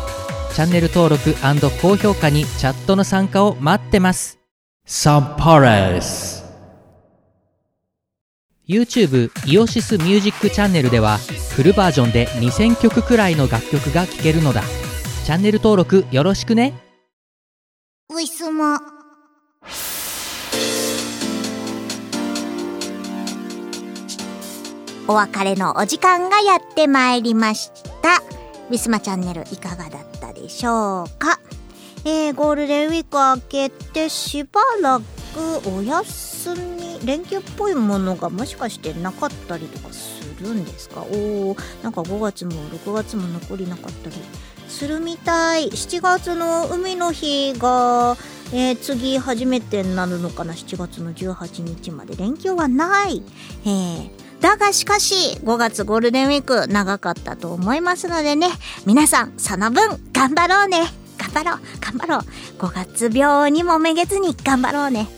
[0.54, 1.34] チャンネル登録
[1.82, 4.38] 高評価にチャットの参加を待ってます。
[4.86, 6.39] サンパレス
[8.70, 11.18] YouTube イオシスミュージックチャンネルでは
[11.56, 14.62] フルバージョンで2000曲くらいの楽曲が聴けるのだ
[15.24, 16.72] チャンネル登録よろしくね
[18.10, 18.78] ウィスマ。
[25.08, 28.18] お別れのお時間がやってまいりました。
[28.68, 31.40] ウィスマチャンネルいかがだったでしょうか？
[32.04, 41.02] えー、ゴールデンウィーク明けてしばらくお休み、連休っぽいものがもしかしてなかったりとかするんですか？
[41.02, 44.16] おー、なんか5月も6月も残りなかったり
[44.68, 45.68] するみたい。
[45.68, 48.16] 7月の海の日が、
[48.52, 53.22] えー次初めてになるのかな？7月の18日まで連休はない。
[53.64, 58.48] えーだがしかし、5月ゴールデンウィーク長かったと思いますのでね、
[58.86, 60.84] 皆さん、その分、頑張ろうね。
[61.32, 62.20] 頑張ろう、頑張ろう。
[62.58, 65.08] 5月病にもめげずに頑張ろうね。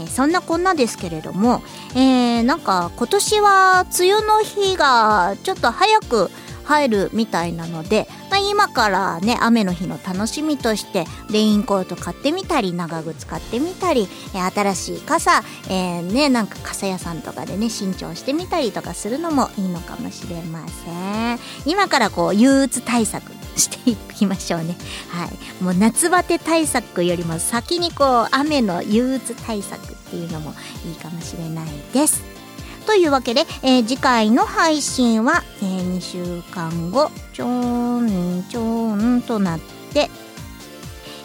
[0.00, 1.62] えそんなこんなですけれども、
[1.94, 6.30] えーなんか今年は梅雨の日がちょっと早く
[6.64, 24.76] 入るみたいなので、まあ、今からね雨の日の楽しみとしてレインコート買ってみたり長靴買ってみたり、え新しい傘、えーねなんか傘屋さんとかでね新調してみたりとかするのもいいのかもしれません今からこう憂鬱対策していきましょうね。
[25.08, 25.62] はい。
[25.62, 30.54] もう夏バテ対策よりも先にこう雨の憂鬱対策っていうのも
[30.86, 32.22] いいかもしれないです。
[32.86, 39.60] というわけで、えー次回の配信は、え2週間後ちょんちょんとなっ
[39.92, 40.10] て、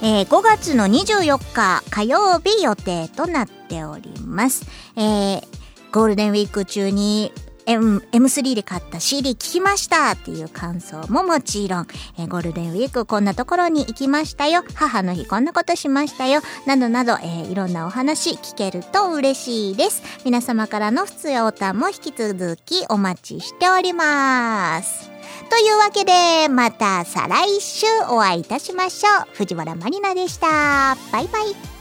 [0.01, 4.65] えー5月の24日火曜日予定となっております。
[4.95, 5.43] えー
[5.91, 7.31] ゴールデンウィーク中に
[7.65, 11.87] M、M3 で買った CD 聞きましたっていう感想ももちろん、
[12.19, 14.63] えゴールデンウィークこんなところに行きましたよ。
[14.75, 16.41] 母の日こんなことしましたよ。
[16.65, 20.01] などなど、えーいろんなお話聞けると嬉しいです。
[20.25, 25.09] 皆様からの普通おたも引き続きお待ちしております。
[25.49, 29.27] というわけで、また再来週お会いいたしましょう。
[29.35, 30.97] 藤原まりなでした。
[31.11, 31.75] バイバイ。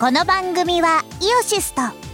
[0.00, 2.09] この番組はイオシスと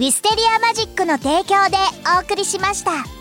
[0.00, 1.76] ウィステリアマジックの提供で
[2.16, 3.19] お送りしました。